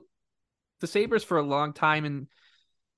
the 0.82 0.88
Sabres 0.88 1.24
for 1.24 1.38
a 1.38 1.44
long 1.44 1.74
time 1.74 2.06
and 2.06 2.28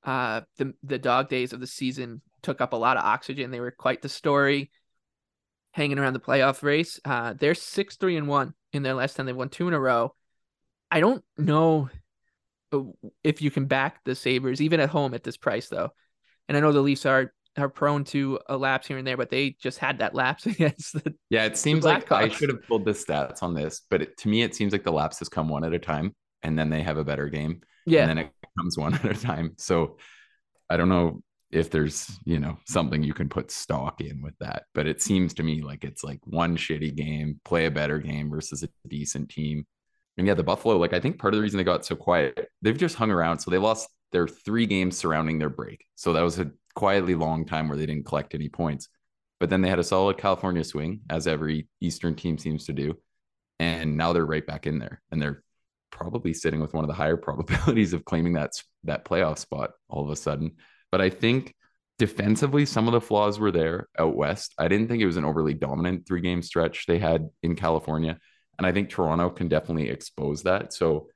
uh 0.05 0.41
the 0.57 0.73
the 0.83 0.99
dog 0.99 1.29
days 1.29 1.53
of 1.53 1.61
the 1.61 1.67
season 1.67 2.21
took 2.43 2.61
up 2.61 2.73
a 2.73 2.77
lot 2.77 2.97
of 2.97 3.03
oxygen. 3.03 3.51
They 3.51 3.59
were 3.59 3.71
quite 3.71 4.01
the 4.01 4.09
story 4.09 4.71
hanging 5.71 5.97
around 5.97 6.13
the 6.13 6.19
playoff 6.19 6.61
race. 6.61 6.99
Uh 7.03 7.33
they're 7.33 7.53
6-3 7.53 8.17
and 8.17 8.27
1 8.27 8.53
in 8.73 8.83
their 8.83 8.93
last 8.93 9.15
10. 9.15 9.25
They've 9.25 9.35
won 9.35 9.49
two 9.49 9.67
in 9.67 9.73
a 9.73 9.79
row. 9.79 10.13
I 10.91 10.99
don't 10.99 11.23
know 11.37 11.89
if 13.23 13.41
you 13.41 13.51
can 13.51 13.65
back 13.65 14.03
the 14.03 14.15
Sabres 14.15 14.61
even 14.61 14.79
at 14.79 14.89
home 14.89 15.13
at 15.13 15.23
this 15.23 15.37
price 15.37 15.69
though. 15.69 15.89
And 16.47 16.57
I 16.57 16.59
know 16.59 16.71
the 16.71 16.81
Leafs 16.81 17.05
are 17.05 17.33
are 17.57 17.69
prone 17.69 18.03
to 18.03 18.39
a 18.49 18.57
lapse 18.57 18.87
here 18.87 18.97
and 18.97 19.05
there, 19.05 19.17
but 19.17 19.29
they 19.29 19.51
just 19.59 19.77
had 19.77 19.99
that 19.99 20.15
lapse 20.15 20.45
against 20.47 20.93
the 20.93 21.13
Yeah, 21.29 21.45
it 21.45 21.57
seems 21.57 21.83
like 21.83 22.11
I 22.11 22.29
should 22.29 22.49
have 22.49 22.63
pulled 22.67 22.85
the 22.85 22.91
stats 22.91 23.43
on 23.43 23.53
this, 23.53 23.81
but 23.89 24.01
it, 24.01 24.17
to 24.17 24.27
me, 24.27 24.43
it 24.43 24.55
seems 24.55 24.71
like 24.71 24.83
the 24.83 24.91
lapses 24.91 25.29
come 25.29 25.49
one 25.49 25.63
at 25.63 25.73
a 25.73 25.79
time, 25.79 26.15
and 26.41 26.57
then 26.57 26.69
they 26.69 26.81
have 26.81 26.97
a 26.97 27.03
better 27.03 27.29
game, 27.29 27.61
yeah. 27.85 28.01
and 28.01 28.09
then 28.09 28.17
it 28.17 28.31
comes 28.57 28.77
one 28.77 28.93
at 29.03 29.05
a 29.05 29.13
time. 29.13 29.53
So 29.57 29.97
I 30.69 30.77
don't 30.77 30.89
know 30.89 31.21
if 31.53 31.69
there's 31.69 32.19
you 32.25 32.39
know 32.39 32.57
something 32.67 33.03
you 33.03 33.13
can 33.13 33.29
put 33.29 33.51
stock 33.51 34.01
in 34.01 34.21
with 34.21 34.37
that, 34.39 34.63
but 34.73 34.87
it 34.87 35.01
seems 35.01 35.33
to 35.35 35.43
me 35.43 35.61
like 35.61 35.83
it's 35.83 36.03
like 36.03 36.19
one 36.25 36.57
shitty 36.57 36.95
game, 36.95 37.39
play 37.45 37.65
a 37.65 37.71
better 37.71 37.99
game 37.99 38.29
versus 38.29 38.63
a 38.63 38.69
decent 38.87 39.29
team. 39.29 39.65
And 40.17 40.27
yeah, 40.27 40.33
the 40.33 40.43
Buffalo, 40.43 40.77
like 40.77 40.93
I 40.93 40.99
think 40.99 41.19
part 41.19 41.33
of 41.33 41.37
the 41.37 41.41
reason 41.41 41.57
they 41.57 41.63
got 41.63 41.85
so 41.85 41.95
quiet, 41.95 42.49
they've 42.61 42.77
just 42.77 42.95
hung 42.95 43.11
around. 43.11 43.39
So 43.39 43.51
they 43.51 43.57
lost 43.57 43.89
their 44.11 44.27
three 44.27 44.65
games 44.65 44.97
surrounding 44.97 45.39
their 45.39 45.49
break. 45.49 45.85
So 45.95 46.13
that 46.13 46.21
was 46.21 46.39
a 46.39 46.51
quietly 46.75 47.15
long 47.15 47.45
time 47.45 47.67
where 47.67 47.77
they 47.77 47.85
didn't 47.85 48.05
collect 48.05 48.35
any 48.35 48.49
points. 48.49 48.89
But 49.39 49.49
then 49.49 49.61
they 49.61 49.69
had 49.69 49.79
a 49.79 49.83
solid 49.83 50.17
California 50.17 50.63
swing, 50.63 51.01
as 51.09 51.27
every 51.27 51.67
Eastern 51.81 52.15
team 52.15 52.37
seems 52.37 52.65
to 52.65 52.73
do. 52.73 52.97
And 53.59 53.97
now 53.97 54.13
they're 54.13 54.25
right 54.25 54.45
back 54.45 54.67
in 54.67 54.79
there. 54.79 55.01
And 55.11 55.21
they're 55.21 55.43
probably 55.91 56.33
sitting 56.33 56.59
with 56.59 56.73
one 56.73 56.83
of 56.83 56.87
the 56.87 56.93
higher 56.93 57.17
probabilities 57.27 57.93
of 57.93 58.05
claiming 58.05 58.33
that, 58.33 58.51
that 58.83 59.05
playoff 59.05 59.39
spot 59.39 59.71
all 59.89 60.03
of 60.03 60.11
a 60.11 60.15
sudden. 60.15 60.53
But 60.93 61.01
I 61.01 61.09
think 61.09 61.55
defensively, 61.97 62.67
some 62.67 62.87
of 62.87 62.91
the 62.91 63.01
flaws 63.01 63.39
were 63.39 63.49
there 63.49 63.87
out 63.97 64.15
west. 64.15 64.53
I 64.59 64.67
didn't 64.67 64.89
think 64.89 65.01
it 65.01 65.07
was 65.07 65.17
an 65.17 65.25
overly 65.25 65.55
dominant 65.55 66.05
three 66.05 66.21
game 66.21 66.43
stretch 66.43 66.85
they 66.85 66.99
had 66.99 67.29
in 67.41 67.55
California. 67.55 68.19
And 68.59 68.67
I 68.67 68.71
think 68.71 68.89
Toronto 68.89 69.31
can 69.31 69.47
definitely 69.47 69.89
expose 69.89 70.43
that. 70.43 70.71
So 70.71 71.07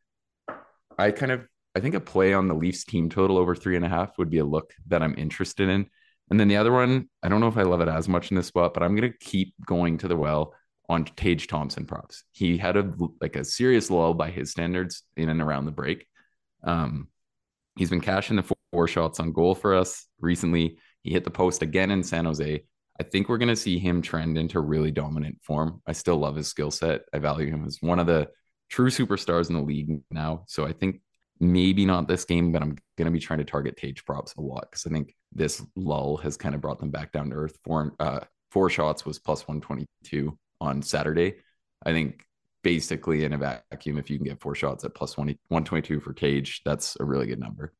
I 0.97 1.11
kind 1.11 1.31
of 1.31 1.47
I 1.75 1.79
think 1.79 1.93
a 1.93 1.99
play 1.99 2.33
on 2.33 2.47
the 2.47 2.55
Leafs 2.55 2.85
team 2.85 3.07
total 3.07 3.37
over 3.37 3.53
three 3.53 3.75
and 3.75 3.85
a 3.85 3.87
half 3.87 4.17
would 4.17 4.31
be 4.31 4.39
a 4.39 4.43
look 4.43 4.73
that 4.87 5.03
I'm 5.03 5.13
interested 5.15 5.69
in. 5.69 5.85
And 6.31 6.39
then 6.39 6.47
the 6.47 6.57
other 6.57 6.71
one, 6.71 7.07
I 7.21 7.29
don't 7.29 7.39
know 7.39 7.47
if 7.47 7.57
I 7.57 7.61
love 7.61 7.81
it 7.81 7.87
as 7.87 8.09
much 8.09 8.31
in 8.31 8.35
this 8.35 8.47
spot, 8.47 8.73
but 8.73 8.81
I'm 8.81 8.95
gonna 8.95 9.13
keep 9.19 9.53
going 9.63 9.99
to 9.99 10.07
the 10.07 10.17
well 10.17 10.55
on 10.89 11.05
Tage 11.05 11.45
Thompson 11.45 11.85
props. 11.85 12.23
He 12.31 12.57
had 12.57 12.77
a 12.77 12.91
like 13.21 13.35
a 13.35 13.45
serious 13.45 13.91
lull 13.91 14.15
by 14.15 14.31
his 14.31 14.49
standards 14.49 15.03
in 15.15 15.29
and 15.29 15.39
around 15.39 15.65
the 15.65 15.71
break. 15.71 16.07
Um, 16.63 17.09
he's 17.75 17.91
been 17.91 18.01
cashing 18.01 18.37
the 18.37 18.56
four, 18.71 18.87
shots 18.87 19.19
on 19.19 19.31
goal 19.31 19.55
for 19.55 19.75
us 19.75 20.05
recently. 20.19 20.77
He 21.03 21.11
hit 21.11 21.23
the 21.23 21.31
post 21.31 21.61
again 21.61 21.91
in 21.91 22.03
San 22.03 22.25
Jose. 22.25 22.63
I 22.99 23.03
think 23.03 23.29
we're 23.29 23.37
going 23.37 23.47
to 23.49 23.55
see 23.55 23.77
him 23.77 24.01
trend 24.01 24.37
into 24.37 24.59
really 24.59 24.91
dominant 24.91 25.37
form. 25.43 25.81
I 25.85 25.93
still 25.93 26.17
love 26.17 26.35
his 26.35 26.47
skill 26.47 26.71
set. 26.71 27.01
I 27.13 27.19
value 27.19 27.47
him 27.47 27.65
as 27.65 27.77
one 27.81 27.99
of 27.99 28.07
the 28.07 28.29
true 28.69 28.89
superstars 28.89 29.49
in 29.49 29.55
the 29.55 29.61
league 29.61 30.01
now. 30.09 30.43
So 30.47 30.65
I 30.65 30.73
think 30.73 31.01
maybe 31.39 31.85
not 31.85 32.07
this 32.07 32.25
game, 32.25 32.51
but 32.51 32.61
I'm 32.61 32.77
going 32.97 33.05
to 33.05 33.11
be 33.11 33.19
trying 33.19 33.39
to 33.39 33.45
target 33.45 33.77
Tage 33.77 34.03
props 34.03 34.33
a 34.37 34.41
lot 34.41 34.67
because 34.69 34.85
I 34.85 34.89
think 34.89 35.13
this 35.31 35.63
lull 35.75 36.17
has 36.17 36.37
kind 36.37 36.55
of 36.55 36.61
brought 36.61 36.79
them 36.79 36.89
back 36.89 37.11
down 37.11 37.29
to 37.29 37.35
earth. 37.35 37.57
Four, 37.63 37.93
uh, 37.99 38.21
four 38.51 38.69
shots 38.69 39.05
was 39.05 39.19
plus 39.19 39.47
122 39.47 40.37
on 40.59 40.81
Saturday. 40.81 41.35
I 41.85 41.91
think 41.91 42.23
basically 42.63 43.23
in 43.23 43.33
a 43.33 43.37
vacuum, 43.37 43.97
if 43.97 44.09
you 44.09 44.17
can 44.17 44.25
get 44.25 44.41
four 44.41 44.55
shots 44.55 44.83
at 44.83 44.95
plus 44.95 45.13
20, 45.13 45.33
122 45.49 45.99
for 45.99 46.13
Tage, 46.13 46.61
that's 46.65 46.97
a 46.99 47.05
really 47.05 47.27
good 47.27 47.39
number. 47.39 47.73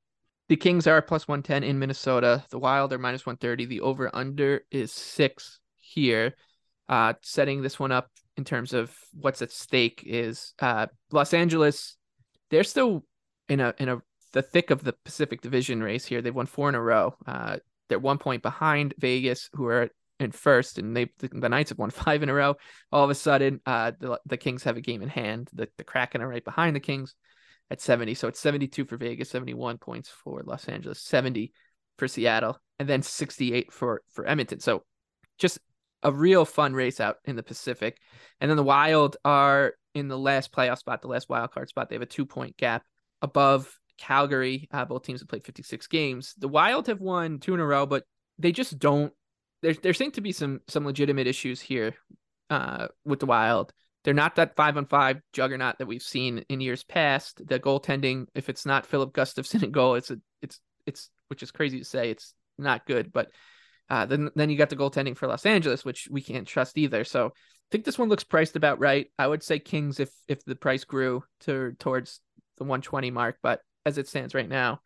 The 0.50 0.56
Kings 0.56 0.88
are 0.88 1.02
plus 1.02 1.28
110 1.28 1.64
in 1.64 1.78
Minnesota. 1.78 2.44
The 2.50 2.60
Wild 2.60 2.94
are 2.94 2.98
minus 2.98 3.26
130. 3.26 3.66
The 3.66 3.82
over 3.82 4.10
under 4.14 4.62
is 4.72 4.92
six 4.92 5.60
here. 5.80 6.36
Uh, 6.88 7.14
setting 7.22 7.62
this 7.62 7.80
one 7.80 7.92
up 7.92 8.10
in 8.38 8.46
terms 8.46 8.74
of 8.74 8.96
what's 9.14 9.42
at 9.42 9.52
stake 9.52 10.04
is 10.06 10.54
uh, 10.60 10.88
Los 11.12 11.34
Angeles. 11.34 11.98
They're 12.50 12.64
still 12.64 13.04
in 13.50 13.60
a 13.60 13.74
in 13.78 13.90
a 13.90 14.02
the 14.32 14.42
thick 14.42 14.72
of 14.72 14.84
the 14.84 14.94
Pacific 15.04 15.42
Division 15.42 15.82
race 15.82 16.06
here. 16.06 16.22
They've 16.22 16.34
won 16.34 16.46
four 16.46 16.70
in 16.70 16.76
a 16.76 16.82
row. 16.82 17.16
Uh, 17.26 17.58
they're 17.90 18.00
one 18.00 18.18
point 18.18 18.44
behind 18.44 18.94
Vegas, 19.00 19.50
who 19.54 19.66
are 19.68 19.90
in 20.20 20.32
first, 20.32 20.78
and 20.78 20.96
they 20.96 21.10
the, 21.20 21.50
Knights 21.50 21.70
have 21.70 21.80
won 21.80 21.90
five 22.06 22.24
in 22.24 22.30
a 22.30 22.34
row. 22.34 22.56
All 22.92 23.04
of 23.04 23.10
a 23.10 23.16
sudden, 23.16 23.60
uh, 23.66 23.92
the 24.00 24.18
the 24.26 24.38
Kings 24.38 24.64
have 24.64 24.78
a 24.78 24.82
game 24.82 25.02
in 25.02 25.10
hand. 25.10 25.50
The 25.52 25.68
the 25.78 25.84
Kraken 25.84 26.22
are 26.22 26.30
right 26.30 26.44
behind 26.44 26.74
the 26.74 26.82
Kings 26.82 27.16
at 27.70 27.82
70. 27.82 28.14
So 28.14 28.28
it's 28.28 28.40
72 28.40 28.86
for 28.86 28.98
Vegas, 28.98 29.30
71 29.30 29.78
points 29.78 30.10
for 30.10 30.42
Los 30.46 30.66
Angeles, 30.68 31.02
70 31.02 31.52
for 31.98 32.08
Seattle, 32.08 32.60
and 32.80 32.88
then 32.88 33.02
68 33.02 33.72
for 33.72 34.02
for 34.12 34.28
Edmonton. 34.28 34.60
So 34.60 34.84
just 35.38 35.60
a 36.04 36.12
real 36.12 36.46
fun 36.46 36.74
race 36.74 37.00
out 37.00 37.18
in 37.26 37.36
the 37.36 37.44
Pacific. 37.44 37.98
And 38.40 38.50
then 38.50 38.58
the 38.58 38.64
Wild 38.64 39.18
are 39.26 39.74
in 39.94 40.08
the 40.08 40.18
last 40.18 40.52
playoff 40.52 40.78
spot, 40.78 41.02
the 41.02 41.08
last 41.08 41.30
wild 41.30 41.52
card 41.52 41.70
spot. 41.70 41.90
They 41.90 41.96
have 41.96 42.02
a 42.02 42.08
two 42.08 42.26
point 42.26 42.58
gap 42.58 42.84
above 43.22 43.78
Calgary. 43.98 44.68
Uh, 44.72 44.86
both 44.86 45.04
teams 45.04 45.22
have 45.22 45.30
played 45.30 45.44
56 45.44 45.88
games. 45.88 46.36
The 46.38 46.48
Wild 46.48 46.88
have 46.88 47.02
won 47.02 47.40
two 47.40 47.54
in 47.54 47.60
a 47.60 47.66
row, 47.66 47.86
but 47.86 48.04
they 48.38 48.52
just 48.52 48.78
don't. 48.78 49.12
There, 49.64 49.74
there 49.74 49.94
seem 49.94 50.12
to 50.12 50.22
be 50.22 50.32
some 50.32 50.62
some 50.68 50.86
legitimate 50.86 51.28
issues 51.28 51.60
here 51.60 51.96
uh, 52.50 52.88
with 53.04 53.20
the 53.20 53.26
Wild. 53.26 53.74
They're 54.08 54.14
not 54.14 54.36
that 54.36 54.56
five 54.56 54.78
on 54.78 54.86
five 54.86 55.20
juggernaut 55.34 55.80
that 55.80 55.86
we've 55.86 56.02
seen 56.02 56.46
in 56.48 56.62
years 56.62 56.82
past. 56.82 57.46
The 57.46 57.60
goaltending, 57.60 58.28
if 58.34 58.48
it's 58.48 58.66
not 58.66 58.86
Filip 58.86 59.12
Gustavsson 59.12 59.64
in 59.64 59.72
goal, 59.72 59.96
it's 59.96 60.10
a, 60.10 60.18
it's 60.42 60.62
it's 60.86 61.10
which 61.28 61.44
is 61.44 61.52
crazy 61.52 61.80
to 61.80 61.84
say. 61.84 62.10
It's 62.10 62.34
not 62.58 62.86
good, 62.86 63.12
but 63.12 63.32
uh, 63.90 64.06
then 64.06 64.30
then 64.34 64.50
you 64.50 64.58
got 64.58 64.70
the 64.70 64.78
goaltending 64.78 65.18
for 65.18 65.28
Los 65.28 65.46
Angeles, 65.46 65.84
which 65.84 66.08
we 66.10 66.22
can't 66.22 66.48
trust 66.48 66.78
either. 66.78 67.04
So 67.04 67.26
I 67.26 67.68
think 67.70 67.84
this 67.84 68.00
one 68.00 68.08
looks 68.08 68.24
priced 68.24 68.56
about 68.56 68.80
right. 68.80 69.12
I 69.20 69.28
would 69.28 69.44
say 69.44 69.60
Kings 69.60 70.00
if 70.00 70.10
if 70.30 70.42
the 70.46 70.56
price 70.56 70.86
grew 70.86 71.26
to 71.42 71.74
towards 71.78 72.22
the 72.60 72.64
120 72.64 73.12
mark, 73.12 73.40
but 73.44 73.60
as 73.86 73.98
it 73.98 74.08
stands 74.08 74.34
right 74.34 74.48
now, 74.48 74.80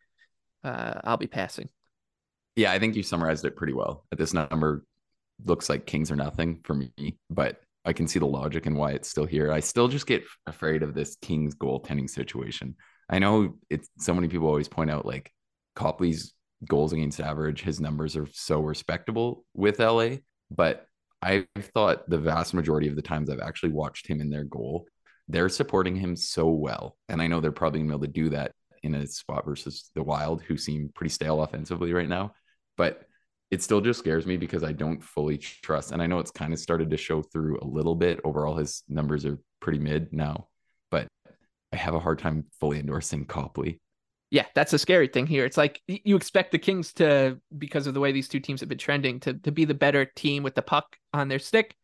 uh, 0.64 0.94
I'll 1.04 1.16
be 1.16 1.28
passing. 1.28 1.68
Yeah, 2.56 2.72
I 2.72 2.80
think 2.80 2.96
you 2.96 3.04
summarized 3.04 3.44
it 3.44 3.54
pretty 3.54 3.72
well. 3.72 4.04
This 4.10 4.34
number, 4.34 4.84
looks 5.44 5.68
like 5.68 5.86
Kings 5.86 6.10
are 6.10 6.16
nothing 6.16 6.58
for 6.64 6.74
me, 6.74 6.90
but 7.30 7.60
I 7.84 7.92
can 7.92 8.06
see 8.06 8.18
the 8.18 8.26
logic 8.26 8.66
and 8.66 8.76
why 8.76 8.92
it's 8.92 9.08
still 9.08 9.26
here. 9.26 9.52
I 9.52 9.60
still 9.60 9.88
just 9.88 10.06
get 10.06 10.22
afraid 10.46 10.82
of 10.82 10.94
this 10.94 11.16
Kings 11.20 11.54
goaltending 11.54 12.08
situation. 12.08 12.76
I 13.08 13.18
know 13.18 13.56
it's 13.68 13.88
so 13.98 14.14
many 14.14 14.28
people 14.28 14.46
always 14.46 14.68
point 14.68 14.90
out 14.90 15.04
like 15.04 15.32
Copley's 15.74 16.32
goals 16.68 16.92
against 16.92 17.20
average, 17.20 17.62
his 17.62 17.80
numbers 17.80 18.16
are 18.16 18.28
so 18.32 18.60
respectable 18.60 19.44
with 19.54 19.80
LA, 19.80 20.16
but 20.50 20.86
I've 21.20 21.46
thought 21.74 22.08
the 22.08 22.18
vast 22.18 22.54
majority 22.54 22.88
of 22.88 22.96
the 22.96 23.02
times 23.02 23.30
I've 23.30 23.40
actually 23.40 23.72
watched 23.72 24.06
him 24.06 24.20
in 24.20 24.30
their 24.30 24.44
goal, 24.44 24.86
they're 25.28 25.48
supporting 25.48 25.96
him 25.96 26.16
so 26.16 26.48
well. 26.48 26.96
And 27.08 27.22
I 27.22 27.26
know 27.26 27.40
they're 27.40 27.52
probably 27.52 27.80
gonna 27.80 27.90
be 27.90 27.94
able 27.94 28.06
to 28.06 28.12
do 28.12 28.28
that 28.30 28.52
in 28.82 28.94
a 28.94 29.06
spot 29.06 29.44
versus 29.44 29.90
the 29.94 30.02
Wild, 30.02 30.42
who 30.42 30.56
seem 30.56 30.90
pretty 30.94 31.12
stale 31.12 31.42
offensively 31.42 31.92
right 31.92 32.08
now. 32.08 32.34
But 32.76 33.02
it 33.52 33.62
still 33.62 33.82
just 33.82 33.98
scares 33.98 34.24
me 34.24 34.38
because 34.38 34.64
I 34.64 34.72
don't 34.72 35.04
fully 35.04 35.36
trust. 35.36 35.92
And 35.92 36.00
I 36.00 36.06
know 36.06 36.18
it's 36.18 36.30
kind 36.30 36.54
of 36.54 36.58
started 36.58 36.88
to 36.88 36.96
show 36.96 37.20
through 37.20 37.58
a 37.60 37.66
little 37.66 37.94
bit. 37.94 38.18
Overall, 38.24 38.56
his 38.56 38.82
numbers 38.88 39.26
are 39.26 39.38
pretty 39.60 39.78
mid 39.78 40.10
now, 40.10 40.48
but 40.90 41.06
I 41.70 41.76
have 41.76 41.94
a 41.94 42.00
hard 42.00 42.18
time 42.18 42.46
fully 42.58 42.80
endorsing 42.80 43.26
Copley. 43.26 43.78
Yeah, 44.30 44.46
that's 44.54 44.72
a 44.72 44.78
scary 44.78 45.06
thing 45.06 45.26
here. 45.26 45.44
It's 45.44 45.58
like 45.58 45.82
you 45.86 46.16
expect 46.16 46.52
the 46.52 46.58
Kings 46.58 46.94
to, 46.94 47.38
because 47.58 47.86
of 47.86 47.92
the 47.92 48.00
way 48.00 48.10
these 48.10 48.26
two 48.26 48.40
teams 48.40 48.60
have 48.60 48.70
been 48.70 48.78
trending, 48.78 49.20
to 49.20 49.34
to 49.34 49.52
be 49.52 49.66
the 49.66 49.74
better 49.74 50.06
team 50.06 50.42
with 50.42 50.54
the 50.54 50.62
puck 50.62 50.96
on 51.12 51.28
their 51.28 51.38
stick, 51.38 51.76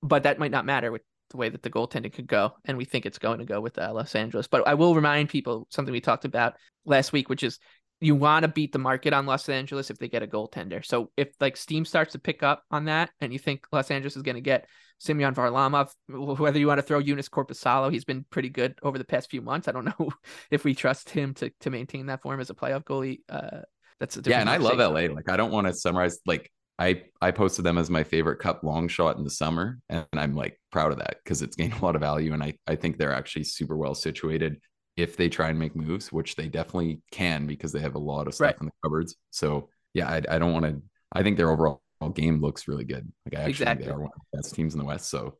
but 0.00 0.22
that 0.22 0.38
might 0.38 0.52
not 0.52 0.64
matter 0.64 0.92
with 0.92 1.02
the 1.30 1.36
way 1.38 1.48
that 1.48 1.62
the 1.62 1.70
goaltending 1.70 2.12
could 2.12 2.28
go, 2.28 2.52
and 2.64 2.78
we 2.78 2.84
think 2.84 3.04
it's 3.04 3.18
going 3.18 3.40
to 3.40 3.44
go 3.44 3.60
with 3.60 3.76
uh, 3.78 3.92
Los 3.92 4.14
Angeles. 4.14 4.46
But 4.46 4.68
I 4.68 4.74
will 4.74 4.94
remind 4.94 5.28
people 5.28 5.66
something 5.70 5.90
we 5.90 6.00
talked 6.00 6.24
about 6.24 6.54
last 6.84 7.12
week, 7.12 7.28
which 7.28 7.42
is 7.42 7.58
you 8.00 8.14
want 8.14 8.44
to 8.44 8.48
beat 8.48 8.72
the 8.72 8.78
market 8.78 9.12
on 9.12 9.26
Los 9.26 9.48
Angeles 9.48 9.90
if 9.90 9.98
they 9.98 10.08
get 10.08 10.22
a 10.22 10.26
goaltender. 10.26 10.84
So 10.84 11.10
if 11.16 11.28
like 11.38 11.56
Steam 11.56 11.84
starts 11.84 12.12
to 12.12 12.18
pick 12.18 12.42
up 12.42 12.64
on 12.70 12.86
that, 12.86 13.10
and 13.20 13.32
you 13.32 13.38
think 13.38 13.66
Los 13.72 13.90
Angeles 13.90 14.16
is 14.16 14.22
going 14.22 14.36
to 14.36 14.40
get 14.40 14.66
Semyon 14.98 15.34
Varlamov, 15.34 15.90
whether 16.08 16.58
you 16.58 16.66
want 16.66 16.78
to 16.78 16.82
throw 16.82 17.02
Joonas 17.02 17.28
Korpisalo, 17.28 17.92
he's 17.92 18.04
been 18.04 18.24
pretty 18.30 18.48
good 18.48 18.78
over 18.82 18.96
the 18.96 19.04
past 19.04 19.30
few 19.30 19.42
months. 19.42 19.68
I 19.68 19.72
don't 19.72 19.84
know 20.00 20.10
if 20.50 20.64
we 20.64 20.74
trust 20.74 21.10
him 21.10 21.34
to 21.34 21.50
to 21.60 21.70
maintain 21.70 22.06
that 22.06 22.22
form 22.22 22.40
as 22.40 22.50
a 22.50 22.54
playoff 22.54 22.84
goalie. 22.84 23.20
Uh, 23.28 23.62
that's 23.98 24.16
a 24.16 24.22
different. 24.22 24.46
yeah, 24.46 24.54
and 24.54 24.64
I 24.64 24.66
love 24.66 24.78
LA. 24.78 25.12
Like 25.14 25.28
I 25.28 25.36
don't 25.36 25.52
want 25.52 25.66
to 25.66 25.74
summarize 25.74 26.18
like. 26.26 26.50
I, 26.78 27.02
I 27.20 27.30
posted 27.30 27.66
them 27.66 27.76
as 27.76 27.90
my 27.90 28.04
favorite 28.04 28.38
cup 28.38 28.64
long 28.64 28.88
shot 28.88 29.18
in 29.18 29.22
the 29.22 29.28
summer 29.28 29.80
and 29.90 30.06
I'm 30.14 30.34
like 30.34 30.58
proud 30.72 30.92
of 30.92 30.98
that 31.00 31.18
because 31.22 31.42
it's 31.42 31.54
gained 31.54 31.74
a 31.74 31.84
lot 31.84 31.94
of 31.94 32.00
value 32.00 32.32
and 32.32 32.42
I, 32.42 32.54
I 32.66 32.76
think 32.76 32.96
they're 32.96 33.12
actually 33.12 33.44
super 33.44 33.76
well 33.76 33.94
situated 33.94 34.56
if 35.02 35.16
they 35.16 35.28
try 35.28 35.48
and 35.48 35.58
make 35.58 35.74
moves, 35.76 36.12
which 36.12 36.36
they 36.36 36.48
definitely 36.48 37.00
can 37.10 37.46
because 37.46 37.72
they 37.72 37.80
have 37.80 37.94
a 37.94 37.98
lot 37.98 38.26
of 38.26 38.34
stuff 38.34 38.46
Right. 38.46 38.60
in 38.60 38.66
the 38.66 38.72
cupboards. 38.82 39.16
So 39.30 39.68
yeah, 39.94 40.08
I, 40.08 40.22
I 40.28 40.38
don't 40.38 40.52
want 40.52 40.66
to. 40.66 40.80
I 41.12 41.22
think 41.22 41.36
their 41.36 41.50
overall 41.50 41.82
game 42.14 42.40
looks 42.40 42.68
really 42.68 42.84
good. 42.84 43.10
Like 43.26 43.34
I 43.34 43.42
actually 43.44 43.50
Exactly. 43.50 43.86
they 43.86 43.92
are 43.92 43.98
one 44.00 44.10
of 44.14 44.20
the 44.32 44.38
best 44.38 44.54
teams 44.54 44.74
in 44.74 44.78
the 44.78 44.86
West. 44.86 45.10
So 45.10 45.38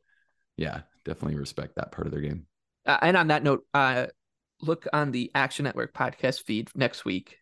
yeah, 0.57 0.81
definitely 1.05 1.37
respect 1.39 1.75
that 1.75 1.91
part 1.91 2.07
of 2.07 2.11
their 2.13 2.21
game. 2.21 2.45
Uh, 2.85 2.97
and 3.01 3.15
on 3.17 3.27
that 3.27 3.43
note, 3.43 3.65
uh, 3.73 4.07
look 4.61 4.87
on 4.93 5.11
the 5.11 5.31
Action 5.33 5.63
Network 5.63 5.93
podcast 5.93 6.43
feed 6.43 6.69
next 6.75 7.05
week. 7.05 7.37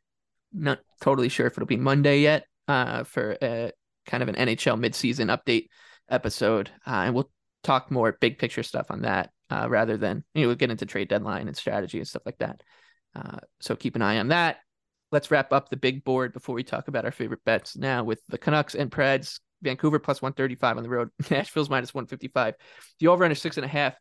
Not 0.54 0.80
totally 1.02 1.30
sure 1.30 1.48
if 1.48 1.54
it'll 1.54 1.66
be 1.68 1.78
Monday 1.78 2.20
yet 2.20 2.46
uh, 2.68 3.04
for 3.04 3.38
a, 3.42 3.72
kind 4.06 4.24
of 4.24 4.30
an 4.30 4.36
NHL 4.36 4.80
midseason 4.80 5.36
update 5.36 5.68
episode. 6.10 6.70
Uh, 6.88 7.04
and 7.06 7.14
we'll 7.16 7.30
talk 7.64 7.92
more 7.92 8.18
big 8.22 8.38
picture 8.40 8.64
stuff 8.64 8.88
on 8.90 9.02
that 9.04 9.30
uh, 9.50 9.68
rather 9.70 9.98
than, 9.98 10.24
you 10.34 10.48
know, 10.48 10.56
get 10.56 10.72
into 10.72 10.86
trade 10.86 11.08
deadline 11.08 11.48
and 11.48 11.58
strategy 11.58 11.98
and 11.98 12.08
stuff 12.08 12.24
like 12.26 12.38
that. 12.40 12.62
Uh, 13.16 13.38
so 13.60 13.76
keep 13.76 13.96
an 13.96 14.02
eye 14.02 14.20
on 14.20 14.30
that. 14.30 14.58
Let's 15.12 15.32
wrap 15.32 15.52
up 15.52 15.70
the 15.70 15.78
big 15.78 16.04
board 16.04 16.34
before 16.34 16.56
we 16.56 16.64
talk 16.64 16.88
about 16.88 17.06
our 17.06 17.12
favorite 17.12 17.44
bets 17.44 17.76
now 17.76 18.04
with 18.04 18.22
the 18.28 18.38
Canucks 18.38 18.76
and 18.76 18.92
Preds. 18.92 19.40
Vancouver 19.62 20.00
plus 20.00 20.22
135 20.22 20.78
on 20.78 20.84
the 20.84 20.90
road. 20.90 21.10
Nashville's 21.30 21.70
minus 21.70 21.94
155. 21.94 22.56
The 23.00 23.08
over 23.08 23.24
under 23.24 23.36
six 23.36 23.58
and 23.58 23.66
a 23.66 23.70
half. 23.70 23.96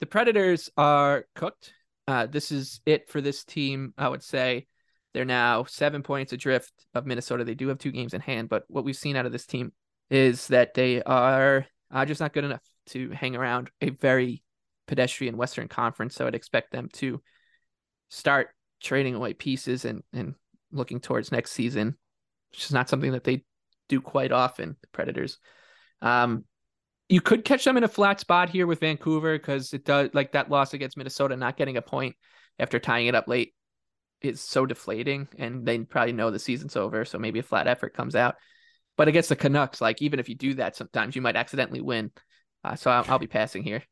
The 0.00 0.06
Predators 0.06 0.70
are 0.76 1.26
cooked. 1.34 1.72
Uh, 2.08 2.26
this 2.26 2.50
is 2.50 2.80
it 2.84 3.08
for 3.08 3.20
this 3.20 3.44
team. 3.44 3.94
I 3.96 4.08
would 4.08 4.22
say 4.22 4.66
they're 5.12 5.24
now 5.24 5.64
seven 5.64 6.02
points 6.02 6.32
adrift 6.32 6.72
of 6.94 7.06
Minnesota. 7.06 7.44
They 7.44 7.54
do 7.54 7.68
have 7.68 7.78
two 7.78 7.92
games 7.92 8.14
in 8.14 8.20
hand, 8.20 8.48
but 8.48 8.64
what 8.68 8.84
we've 8.84 8.96
seen 8.96 9.16
out 9.16 9.26
of 9.26 9.32
this 9.32 9.46
team 9.46 9.72
is 10.10 10.48
that 10.48 10.74
they 10.74 11.02
are 11.02 11.66
uh, 11.90 12.04
just 12.04 12.20
not 12.20 12.32
good 12.32 12.44
enough 12.44 12.62
to 12.86 13.10
hang 13.10 13.36
around 13.36 13.70
a 13.80 13.90
very 13.90 14.42
pedestrian 14.86 15.36
Western 15.36 15.68
Conference. 15.68 16.14
So 16.14 16.26
I'd 16.26 16.34
expect 16.34 16.72
them 16.72 16.88
to 16.94 17.22
start 18.08 18.48
trading 18.82 19.14
away 19.14 19.34
pieces 19.34 19.84
and, 19.84 20.02
and 20.12 20.34
looking 20.72 21.00
towards 21.00 21.32
next 21.32 21.52
season, 21.52 21.96
which 22.50 22.64
is 22.64 22.72
not 22.72 22.88
something 22.88 23.12
that 23.12 23.24
they 23.24 23.44
do 23.88 24.00
quite 24.00 24.32
often, 24.32 24.76
the 24.80 24.88
Predators. 24.88 25.38
Um, 26.00 26.44
you 27.08 27.20
could 27.20 27.44
catch 27.44 27.64
them 27.64 27.76
in 27.76 27.84
a 27.84 27.88
flat 27.88 28.20
spot 28.20 28.48
here 28.50 28.66
with 28.66 28.80
Vancouver 28.80 29.38
because 29.38 29.72
it 29.72 29.84
does 29.84 30.10
like 30.14 30.32
that 30.32 30.50
loss 30.50 30.74
against 30.74 30.96
Minnesota, 30.96 31.36
not 31.36 31.56
getting 31.56 31.76
a 31.76 31.82
point 31.82 32.16
after 32.58 32.78
tying 32.78 33.06
it 33.06 33.14
up 33.14 33.28
late 33.28 33.54
is 34.22 34.40
so 34.40 34.64
deflating, 34.64 35.28
and 35.38 35.66
they 35.66 35.78
probably 35.80 36.12
know 36.12 36.30
the 36.30 36.38
season's 36.38 36.76
over. 36.76 37.04
So 37.04 37.18
maybe 37.18 37.40
a 37.40 37.42
flat 37.42 37.66
effort 37.66 37.94
comes 37.94 38.14
out. 38.14 38.36
But 38.96 39.08
against 39.08 39.28
the 39.28 39.36
Canucks, 39.36 39.80
like 39.80 40.00
even 40.00 40.18
if 40.18 40.28
you 40.28 40.34
do 40.34 40.54
that, 40.54 40.76
sometimes 40.76 41.14
you 41.14 41.22
might 41.22 41.36
accidentally 41.36 41.80
win. 41.80 42.10
Uh, 42.62 42.76
so 42.76 42.90
I'll, 42.90 43.04
I'll 43.08 43.18
be 43.18 43.26
passing 43.26 43.62
here. 43.62 43.82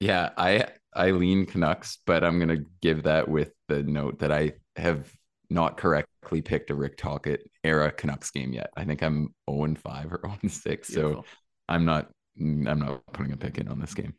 Yeah, 0.00 0.30
I 0.36 0.66
I 0.92 1.10
lean 1.10 1.46
Canucks, 1.46 1.98
but 2.06 2.24
I'm 2.24 2.38
gonna 2.38 2.64
give 2.80 3.04
that 3.04 3.28
with 3.28 3.52
the 3.68 3.82
note 3.82 4.18
that 4.20 4.32
I 4.32 4.52
have 4.76 5.12
not 5.50 5.76
correctly 5.76 6.42
picked 6.42 6.70
a 6.70 6.74
Rick 6.74 6.96
Tocchet 6.96 7.48
era 7.62 7.90
Canucks 7.90 8.30
game 8.30 8.52
yet. 8.52 8.70
I 8.76 8.84
think 8.84 9.02
I'm 9.02 9.34
0 9.48 9.64
and 9.64 9.78
5 9.78 10.12
or 10.12 10.20
0 10.24 10.38
and 10.42 10.50
6. 10.50 10.88
So 10.88 11.24
I'm 11.68 11.84
not 11.84 12.10
I'm 12.38 12.78
not 12.78 13.02
putting 13.12 13.32
a 13.32 13.36
pick 13.36 13.58
in 13.58 13.68
on 13.68 13.78
this 13.78 13.94
game. 13.94 14.14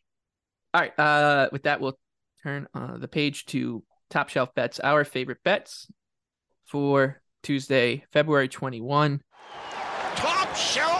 All 0.74 0.82
right. 0.82 0.98
Uh, 1.00 1.50
with 1.52 1.64
that, 1.64 1.82
we'll 1.82 1.98
turn 2.44 2.68
uh, 2.74 2.98
the 2.98 3.08
page 3.08 3.46
to 3.46 3.84
top 4.10 4.30
shelf 4.30 4.54
bets. 4.56 4.80
Our 4.80 5.04
favorite 5.04 5.44
bets 5.44 5.88
for 6.66 7.22
Tuesday, 7.44 8.04
February 8.12 8.48
21. 8.48 9.22
Top 10.16 10.56
shelf 10.56 10.95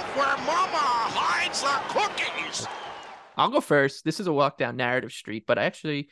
I'll 3.38 3.50
go 3.50 3.62
first. 3.62 4.06
This 4.06 4.20
is 4.20 4.28
a 4.28 4.34
walk 4.34 4.58
down 4.58 4.78
narrative 4.78 5.12
street, 5.12 5.44
but 5.46 5.58
I 5.58 5.64
actually 5.64 6.10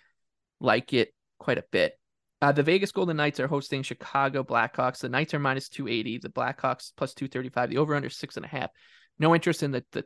like 0.59 0.93
it 0.93 1.13
quite 1.39 1.57
a 1.57 1.65
bit. 1.71 1.93
Uh, 2.41 2.51
the 2.51 2.63
Vegas 2.63 2.91
Golden 2.91 3.15
Knights 3.15 3.39
are 3.39 3.47
hosting 3.47 3.83
Chicago 3.83 4.43
Blackhawks. 4.43 4.99
The 4.99 5.09
Knights 5.09 5.33
are 5.33 5.39
minus 5.39 5.69
280, 5.69 6.17
the 6.17 6.29
Blackhawks 6.29 6.91
plus 6.97 7.13
235, 7.13 7.69
the 7.69 7.77
over 7.77 7.95
under 7.95 8.09
six 8.09 8.35
and 8.35 8.45
a 8.45 8.49
half. 8.49 8.69
No 9.17 9.33
interest 9.33 9.63
in 9.63 9.71
the, 9.71 9.85
the 9.93 10.03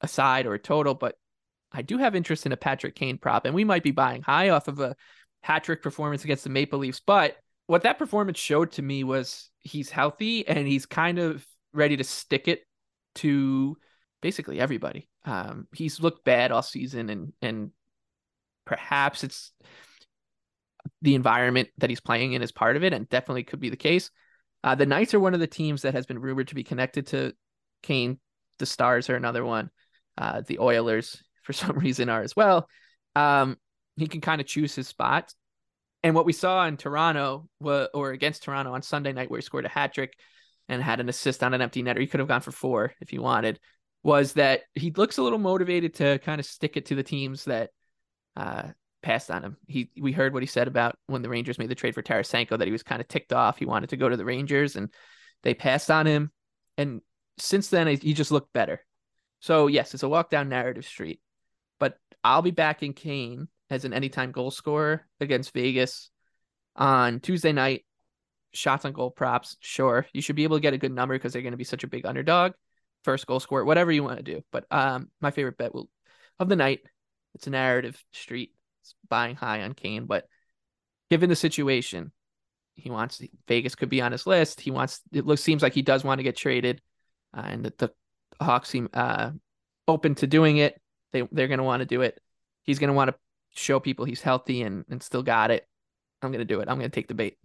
aside 0.00 0.46
or 0.46 0.54
a 0.54 0.58
total, 0.58 0.94
but 0.94 1.16
I 1.72 1.82
do 1.82 1.98
have 1.98 2.14
interest 2.14 2.46
in 2.46 2.52
a 2.52 2.56
Patrick 2.56 2.94
Kane 2.94 3.18
prop, 3.18 3.44
and 3.44 3.54
we 3.54 3.64
might 3.64 3.82
be 3.82 3.90
buying 3.90 4.22
high 4.22 4.50
off 4.50 4.68
of 4.68 4.80
a 4.80 4.96
hat 5.42 5.64
trick 5.64 5.82
performance 5.82 6.24
against 6.24 6.44
the 6.44 6.50
Maple 6.50 6.78
Leafs. 6.78 7.00
But 7.04 7.36
what 7.66 7.82
that 7.82 7.98
performance 7.98 8.38
showed 8.38 8.72
to 8.72 8.82
me 8.82 9.04
was 9.04 9.50
he's 9.60 9.90
healthy 9.90 10.46
and 10.46 10.66
he's 10.66 10.86
kind 10.86 11.18
of 11.18 11.44
ready 11.72 11.96
to 11.96 12.04
stick 12.04 12.48
it 12.48 12.62
to 13.16 13.76
basically 14.24 14.58
everybody. 14.58 15.06
Um, 15.26 15.68
he's 15.74 16.00
looked 16.00 16.24
bad 16.24 16.50
all 16.50 16.62
season, 16.62 17.10
and 17.10 17.34
and 17.42 17.72
perhaps 18.64 19.22
it's 19.22 19.52
the 21.02 21.14
environment 21.14 21.68
that 21.76 21.90
he's 21.90 22.00
playing 22.00 22.32
in 22.32 22.40
is 22.40 22.50
part 22.50 22.76
of 22.76 22.84
it, 22.84 22.94
and 22.94 23.06
definitely 23.06 23.44
could 23.44 23.60
be 23.60 23.68
the 23.68 23.76
case. 23.76 24.10
Uh, 24.64 24.74
the 24.74 24.86
Knights 24.86 25.12
are 25.12 25.20
one 25.20 25.34
of 25.34 25.40
the 25.40 25.46
teams 25.46 25.82
that 25.82 25.92
has 25.92 26.06
been 26.06 26.18
rumored 26.18 26.48
to 26.48 26.54
be 26.54 26.64
connected 26.64 27.08
to 27.08 27.34
Kane. 27.82 28.18
The 28.58 28.64
Stars 28.64 29.10
are 29.10 29.16
another 29.16 29.44
one. 29.44 29.68
Uh, 30.16 30.40
the 30.40 30.58
Oilers, 30.58 31.22
for 31.42 31.52
some 31.52 31.78
reason, 31.78 32.08
are 32.08 32.22
as 32.22 32.34
well. 32.34 32.66
Um, 33.14 33.58
he 33.96 34.06
can 34.06 34.22
kind 34.22 34.40
of 34.40 34.46
choose 34.46 34.74
his 34.74 34.88
spot. 34.88 35.34
And 36.02 36.14
what 36.14 36.24
we 36.24 36.32
saw 36.32 36.66
in 36.66 36.78
Toronto, 36.78 37.46
or 37.60 38.10
against 38.12 38.42
Toronto 38.42 38.72
on 38.72 38.80
Sunday 38.80 39.12
night, 39.12 39.30
where 39.30 39.38
he 39.38 39.44
scored 39.44 39.66
a 39.66 39.68
hat 39.68 39.92
trick 39.92 40.14
and 40.70 40.82
had 40.82 41.00
an 41.00 41.10
assist 41.10 41.42
on 41.42 41.52
an 41.52 41.60
empty 41.60 41.82
net, 41.82 41.98
or 41.98 42.00
he 42.00 42.06
could 42.06 42.20
have 42.20 42.28
gone 42.28 42.40
for 42.40 42.52
four 42.52 42.94
if 43.02 43.10
he 43.10 43.18
wanted, 43.18 43.60
was 44.04 44.34
that 44.34 44.60
he 44.74 44.92
looks 44.92 45.18
a 45.18 45.22
little 45.22 45.38
motivated 45.38 45.94
to 45.94 46.18
kind 46.18 46.38
of 46.38 46.46
stick 46.46 46.76
it 46.76 46.86
to 46.86 46.94
the 46.94 47.02
teams 47.02 47.46
that 47.46 47.70
uh, 48.36 48.68
passed 49.02 49.30
on 49.30 49.42
him. 49.42 49.56
He 49.66 49.90
we 50.00 50.12
heard 50.12 50.34
what 50.34 50.42
he 50.42 50.46
said 50.46 50.68
about 50.68 50.96
when 51.06 51.22
the 51.22 51.30
Rangers 51.30 51.58
made 51.58 51.70
the 51.70 51.74
trade 51.74 51.94
for 51.94 52.02
Tarasenko 52.02 52.58
that 52.58 52.68
he 52.68 52.72
was 52.72 52.82
kind 52.82 53.00
of 53.00 53.08
ticked 53.08 53.32
off. 53.32 53.58
He 53.58 53.64
wanted 53.64 53.90
to 53.90 53.96
go 53.96 54.08
to 54.08 54.16
the 54.16 54.24
Rangers, 54.24 54.76
and 54.76 54.92
they 55.42 55.54
passed 55.54 55.90
on 55.90 56.06
him. 56.06 56.30
And 56.76 57.00
since 57.38 57.68
then, 57.68 57.86
he 57.86 58.12
just 58.12 58.30
looked 58.30 58.52
better. 58.52 58.84
So 59.40 59.66
yes, 59.66 59.94
it's 59.94 60.02
a 60.02 60.08
walk 60.08 60.30
down 60.30 60.48
narrative 60.48 60.84
street, 60.84 61.20
but 61.80 61.98
I'll 62.22 62.42
be 62.42 62.50
backing 62.50 62.92
Kane 62.92 63.48
as 63.70 63.86
an 63.86 63.94
anytime 63.94 64.32
goal 64.32 64.50
scorer 64.50 65.06
against 65.18 65.54
Vegas 65.54 66.10
on 66.76 67.20
Tuesday 67.20 67.52
night. 67.52 67.84
Shots 68.52 68.84
on 68.84 68.92
goal 68.92 69.10
props, 69.10 69.56
sure. 69.60 70.06
You 70.12 70.22
should 70.22 70.36
be 70.36 70.44
able 70.44 70.58
to 70.58 70.62
get 70.62 70.74
a 70.74 70.78
good 70.78 70.92
number 70.92 71.14
because 71.14 71.32
they're 71.32 71.42
going 71.42 71.52
to 71.52 71.58
be 71.58 71.64
such 71.64 71.84
a 71.84 71.88
big 71.88 72.06
underdog. 72.06 72.52
First 73.04 73.26
goal 73.26 73.40
scorer, 73.40 73.64
whatever 73.64 73.92
you 73.92 74.02
want 74.02 74.16
to 74.16 74.22
do. 74.22 74.42
But 74.50 74.64
um, 74.70 75.10
my 75.20 75.30
favorite 75.30 75.58
bet 75.58 75.74
will 75.74 75.88
of 76.38 76.48
the 76.48 76.56
night. 76.56 76.80
It's 77.34 77.46
a 77.46 77.50
narrative 77.50 78.02
street. 78.12 78.52
It's 78.82 78.94
buying 79.08 79.36
high 79.36 79.62
on 79.62 79.74
Kane, 79.74 80.06
but 80.06 80.26
given 81.10 81.28
the 81.28 81.36
situation, 81.36 82.12
he 82.76 82.90
wants 82.90 83.20
Vegas 83.46 83.74
could 83.74 83.88
be 83.88 84.00
on 84.00 84.12
his 84.12 84.26
list. 84.26 84.60
He 84.60 84.70
wants 84.70 85.00
it 85.12 85.26
looks 85.26 85.42
seems 85.42 85.62
like 85.62 85.74
he 85.74 85.82
does 85.82 86.02
want 86.04 86.18
to 86.18 86.22
get 86.22 86.36
traded, 86.36 86.80
uh, 87.36 87.42
and 87.44 87.64
that 87.64 87.78
the 87.78 87.90
Hawks 88.40 88.68
seem 88.68 88.88
uh, 88.94 89.30
open 89.86 90.14
to 90.16 90.26
doing 90.26 90.56
it. 90.56 90.80
They 91.12 91.22
they're 91.30 91.48
going 91.48 91.58
to 91.58 91.64
want 91.64 91.80
to 91.80 91.86
do 91.86 92.02
it. 92.02 92.20
He's 92.62 92.78
going 92.78 92.88
to 92.88 92.94
want 92.94 93.10
to 93.10 93.16
show 93.54 93.78
people 93.80 94.04
he's 94.04 94.22
healthy 94.22 94.62
and 94.62 94.84
and 94.88 95.02
still 95.02 95.22
got 95.22 95.50
it. 95.50 95.66
I'm 96.22 96.30
going 96.30 96.40
to 96.40 96.44
do 96.44 96.60
it. 96.60 96.68
I'm 96.68 96.78
going 96.78 96.90
to 96.90 96.94
take 96.94 97.08
the 97.08 97.14
bait. 97.14 97.36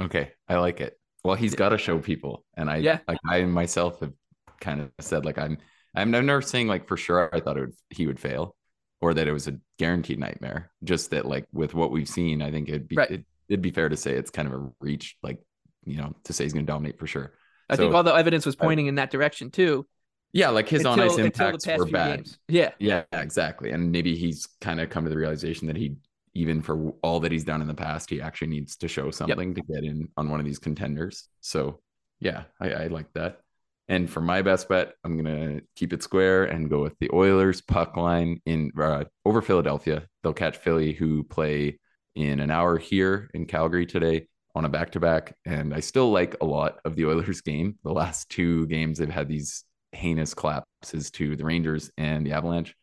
Okay, 0.00 0.32
I 0.48 0.56
like 0.56 0.80
it. 0.80 0.98
Well, 1.24 1.36
he's 1.36 1.54
got 1.54 1.70
to 1.70 1.78
show 1.78 1.98
people, 1.98 2.44
and 2.54 2.70
I 2.70 2.76
Yeah. 2.78 2.98
like 3.08 3.18
I 3.26 3.42
myself 3.44 4.00
have 4.00 4.12
kind 4.60 4.80
of 4.80 4.90
said 5.00 5.24
like 5.24 5.38
I'm 5.38 5.58
I'm 5.94 6.10
never 6.10 6.42
saying 6.42 6.68
like 6.68 6.86
for 6.88 6.96
sure 6.96 7.30
I 7.34 7.40
thought 7.40 7.56
it 7.56 7.60
would 7.60 7.74
he 7.90 8.06
would 8.06 8.20
fail 8.20 8.54
or 9.00 9.14
that 9.14 9.28
it 9.28 9.32
was 9.32 9.46
a 9.48 9.58
guaranteed 9.78 10.18
nightmare. 10.18 10.70
Just 10.84 11.10
that 11.10 11.26
like 11.26 11.46
with 11.52 11.74
what 11.74 11.90
we've 11.90 12.08
seen, 12.08 12.42
I 12.42 12.50
think 12.50 12.68
it'd 12.68 12.88
be 12.88 12.96
Right. 12.96 13.10
it, 13.10 13.24
it'd 13.48 13.62
be 13.62 13.70
fair 13.70 13.88
to 13.88 13.96
say 13.96 14.12
it's 14.12 14.30
kind 14.30 14.48
of 14.48 14.54
a 14.54 14.70
reach, 14.80 15.16
like 15.22 15.38
you 15.84 15.96
know, 15.98 16.14
to 16.24 16.32
say 16.32 16.44
he's 16.44 16.52
going 16.52 16.66
to 16.66 16.72
dominate 16.72 16.98
for 16.98 17.06
sure. 17.06 17.32
I 17.70 17.76
think 17.76 17.92
So- 17.92 17.96
all 17.96 18.02
the 18.02 18.14
evidence 18.14 18.44
was 18.46 18.56
pointing 18.56 18.86
in 18.86 18.96
that 18.96 19.10
direction 19.10 19.50
too. 19.50 19.86
Yeah, 20.32 20.50
like 20.50 20.68
his 20.68 20.84
on 20.84 20.98
ice 21.00 21.16
impacts 21.18 21.66
were 21.66 21.86
bad. 21.86 22.16
games. 22.18 22.38
Yeah, 22.48 22.72
Yeah, 22.78 23.04
exactly. 23.12 23.70
And 23.70 23.90
maybe 23.92 24.16
he's 24.16 24.46
kind 24.60 24.80
of 24.80 24.90
come 24.90 25.04
to 25.04 25.10
the 25.10 25.16
realization 25.16 25.66
that 25.68 25.76
he, 25.76 25.94
even 26.34 26.60
for 26.60 26.90
all 27.02 27.20
that 27.20 27.32
he's 27.32 27.44
done 27.44 27.62
in 27.62 27.68
the 27.68 27.74
past, 27.74 28.10
he 28.10 28.20
actually 28.20 28.48
needs 28.48 28.76
to 28.78 28.88
show 28.88 29.10
something 29.10 29.54
to 29.54 29.62
get 29.62 29.84
in 29.84 30.08
on 30.16 30.28
one 30.28 30.38
of 30.40 30.44
these 30.44 30.58
contenders. 30.58 31.28
So, 31.40 31.80
yeah, 32.20 32.44
I, 32.60 32.70
I 32.70 32.86
like 32.88 33.10
that. 33.14 33.40
And 33.88 34.10
for 34.10 34.20
my 34.20 34.42
best 34.42 34.68
bet, 34.68 34.94
I'm 35.04 35.16
gonna 35.16 35.60
keep 35.76 35.92
it 35.92 36.02
square 36.02 36.44
and 36.44 36.68
go 36.68 36.82
with 36.82 36.98
the 36.98 37.10
Oilers 37.12 37.60
puck 37.60 37.96
line 37.96 38.40
in 38.44 38.72
uh, 38.78 39.04
over 39.24 39.42
Philadelphia. 39.42 40.06
They'll 40.22 40.32
catch 40.32 40.56
Philly, 40.56 40.92
who 40.92 41.22
play 41.22 41.78
in 42.16 42.40
an 42.40 42.50
hour 42.50 42.78
here 42.78 43.30
in 43.34 43.46
Calgary 43.46 43.86
today 43.86 44.26
on 44.56 44.64
a 44.64 44.68
back 44.68 44.90
to 44.92 45.00
back. 45.00 45.36
And 45.44 45.74
I 45.74 45.80
still 45.80 46.10
like 46.10 46.36
a 46.40 46.46
lot 46.46 46.78
of 46.84 46.96
the 46.96 47.06
Oilers 47.06 47.42
game. 47.42 47.78
The 47.84 47.92
last 47.92 48.30
two 48.30 48.66
games, 48.66 48.98
they've 48.98 49.08
had 49.08 49.28
these 49.28 49.64
heinous 49.92 50.34
collapses 50.34 51.10
to 51.12 51.36
the 51.36 51.44
Rangers 51.44 51.90
and 51.98 52.26
the 52.26 52.32
Avalanche. 52.32 52.74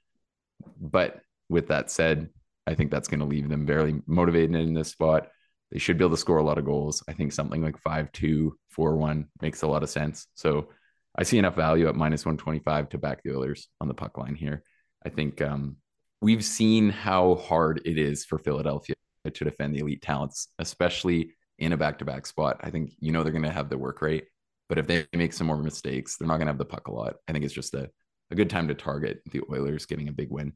But 0.80 1.20
with 1.50 1.68
that 1.68 1.90
said, 1.90 2.30
I 2.68 2.76
think 2.76 2.92
that's 2.92 3.08
going 3.08 3.20
to 3.20 3.26
leave 3.26 3.50
them 3.50 3.66
very 3.66 4.02
motivated 4.06 4.56
in 4.56 4.74
this 4.74 4.90
spot. 4.90 5.28
They 5.72 5.80
should 5.80 5.98
be 5.98 6.06
able 6.06 6.16
to 6.16 6.22
score 6.22 6.38
a 6.38 6.44
lot 6.44 6.60
of 6.60 6.66
goals. 6.66 7.04
I 7.08 7.14
think 7.14 7.34
something 7.34 7.62
like 7.62 7.80
5 7.80 8.12
2, 8.12 8.56
4 8.70 8.96
1 8.96 9.26
makes 9.42 9.64
a 9.64 9.68
lot 9.68 9.84
of 9.84 9.90
sense. 9.90 10.28
So 10.36 10.70
I 11.16 11.24
see 11.24 11.38
enough 11.38 11.56
value 11.56 11.88
at 11.88 11.96
minus 11.96 12.26
125 12.26 12.90
to 12.90 12.98
back 12.98 13.22
the 13.24 13.36
Oilers 13.36 13.68
on 13.80 13.88
the 13.88 13.94
puck 13.94 14.18
line 14.18 14.36
here. 14.36 14.64
I 15.06 15.10
think 15.10 15.42
um, 15.42 15.78
we've 16.22 16.44
seen 16.44 16.90
how 16.90 17.36
hard 17.36 17.82
it 17.86 17.98
is 17.98 18.26
for 18.26 18.40
Philadelphia 18.40 18.96
to 19.32 19.44
defend 19.44 19.74
the 19.76 19.80
elite 19.80 20.02
talents, 20.02 20.48
especially 20.60 21.34
in 21.60 21.72
a 21.74 21.78
back 21.78 22.00
to 22.00 22.06
back 22.06 22.26
spot. 22.26 22.60
I 22.62 22.70
think, 22.72 22.92
you 23.00 23.12
know, 23.12 23.24
they're 23.24 23.32
going 23.32 23.44
to 23.44 23.52
have 23.52 23.70
the 23.70 23.78
work 23.78 24.02
rate, 24.02 24.26
but 24.70 24.78
if 24.78 24.88
they 24.88 25.06
make 25.14 25.34
some 25.34 25.48
more 25.48 25.58
mistakes, 25.58 26.18
they're 26.18 26.28
not 26.28 26.38
going 26.38 26.48
to 26.48 26.52
have 26.52 26.58
the 26.58 26.66
puck 26.66 26.88
a 26.88 26.92
lot. 26.94 27.16
I 27.28 27.32
think 27.32 27.46
it's 27.46 27.54
just 27.54 27.74
a, 27.74 27.90
a 28.32 28.36
good 28.36 28.50
time 28.50 28.68
to 28.70 28.74
target 28.74 29.22
the 29.32 29.42
Oilers 29.52 29.86
getting 29.86 30.08
a 30.08 30.14
big 30.14 30.32
win. 30.32 30.54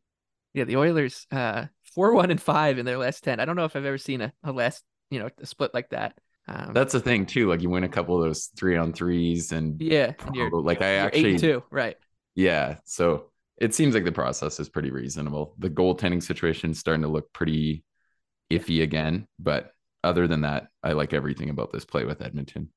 yeah. 0.53 0.63
The 0.63 0.77
Oilers, 0.77 1.27
uh, 1.31 1.65
four 1.93 2.13
one 2.13 2.31
and 2.31 2.41
five 2.41 2.77
in 2.79 2.85
their 2.85 2.97
last 2.97 3.23
ten. 3.23 3.39
I 3.39 3.45
don't 3.45 3.55
know 3.55 3.65
if 3.65 3.75
I've 3.75 3.85
ever 3.85 3.97
seen 3.97 4.21
a, 4.21 4.33
a 4.43 4.51
last 4.51 4.83
you 5.11 5.19
know 5.19 5.29
a 5.39 5.45
split 5.45 5.73
like 5.73 5.89
that. 5.89 6.17
Um, 6.47 6.73
That's 6.73 6.93
the 6.93 6.99
thing, 6.99 7.25
too. 7.25 7.49
Like 7.49 7.61
you 7.61 7.69
win 7.69 7.83
a 7.83 7.89
couple 7.89 8.15
of 8.15 8.23
those 8.23 8.45
three 8.55 8.77
on 8.77 8.93
threes 8.93 9.51
and 9.51 9.81
yeah. 9.81 10.05
and 10.05 10.17
probably- 10.17 10.63
like 10.63 10.81
I 10.81 10.95
actually 10.95 11.37
two, 11.37 11.63
right? 11.69 11.97
Yeah. 12.35 12.77
So 12.85 13.31
it 13.57 13.73
seems 13.73 13.93
like 13.93 14.05
the 14.05 14.11
process 14.11 14.59
is 14.59 14.69
pretty 14.69 14.91
reasonable. 14.91 15.55
The 15.57 15.69
goaltending 15.69 16.23
situation 16.23 16.71
is 16.71 16.79
starting 16.79 17.01
to 17.01 17.07
look 17.07 17.33
pretty 17.33 17.83
iffy 18.49 18.83
again. 18.83 19.27
But 19.39 19.71
other 20.03 20.27
than 20.27 20.41
that, 20.41 20.67
I 20.83 20.93
like 20.93 21.13
everything 21.13 21.49
about 21.49 21.73
this 21.73 21.83
play 21.83 22.05
with 22.05 22.21
Edmonton. 22.21 22.71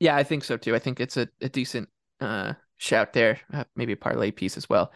Yeah, 0.00 0.16
I 0.16 0.24
think 0.24 0.44
so 0.44 0.56
too. 0.56 0.74
I 0.74 0.78
think 0.78 1.00
it's 1.00 1.16
a, 1.16 1.28
a 1.40 1.48
decent 1.48 1.88
uh, 2.20 2.54
shout 2.76 3.12
there, 3.12 3.40
uh, 3.52 3.64
maybe 3.74 3.92
a 3.92 3.96
parlay 3.96 4.30
piece 4.30 4.56
as 4.56 4.68
well. 4.68 4.92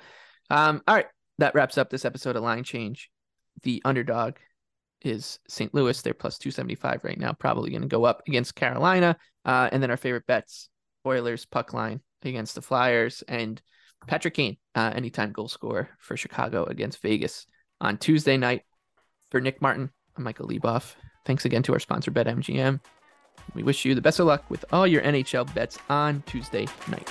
Um, 0.51 0.83
all 0.87 0.97
right, 0.97 1.07
that 1.39 1.55
wraps 1.55 1.79
up 1.79 1.91
this 1.91 2.05
episode 2.05 2.37
of 2.37 2.43
Line 2.43 2.65
Change. 2.65 3.11
The 3.63 3.81
underdog 3.85 4.37
is 5.05 5.39
St. 5.49 5.73
Louis. 5.75 6.01
They're 6.01 6.15
plus 6.15 6.39
275 6.39 7.05
right 7.05 7.19
now, 7.19 7.33
probably 7.33 7.71
going 7.71 7.83
to 7.83 7.89
go 7.89 8.05
up 8.05 8.23
against 8.27 8.55
Carolina. 8.55 9.17
Uh, 9.45 9.69
and 9.73 9.83
then 9.83 9.91
our 9.91 9.97
favorite 9.97 10.27
bets 10.27 10.69
Oilers 11.07 11.45
puck 11.45 11.73
line 11.73 12.01
against 12.23 12.55
the 12.55 12.63
Flyers 12.63 13.23
and 13.27 13.61
Patrick 14.07 14.35
Kane, 14.35 14.57
uh, 14.75 14.93
anytime 14.95 15.33
goal 15.33 15.49
scorer 15.49 15.89
for 15.99 16.17
Chicago 16.17 16.65
against 16.65 17.03
Vegas 17.03 17.47
on 17.81 17.99
Tuesday 17.99 18.37
night. 18.37 18.63
For 19.31 19.41
Nick 19.41 19.63
Martin, 19.63 19.91
I'm 20.17 20.25
Michael 20.25 20.49
Leboff. 20.49 20.95
Thanks 21.25 21.45
again 21.45 21.63
to 21.65 21.73
our 21.73 21.79
sponsor, 21.79 22.11
BetMGM. 22.11 22.81
We 23.55 23.63
wish 23.63 23.85
you 23.85 23.95
the 23.95 24.03
best 24.03 24.21
of 24.21 24.27
luck 24.27 24.49
with 24.51 24.65
all 24.73 24.87
your 24.87 25.03
NHL 25.03 25.53
bets 25.55 25.79
on 25.89 26.23
Tuesday 26.27 26.67
night. 26.89 27.11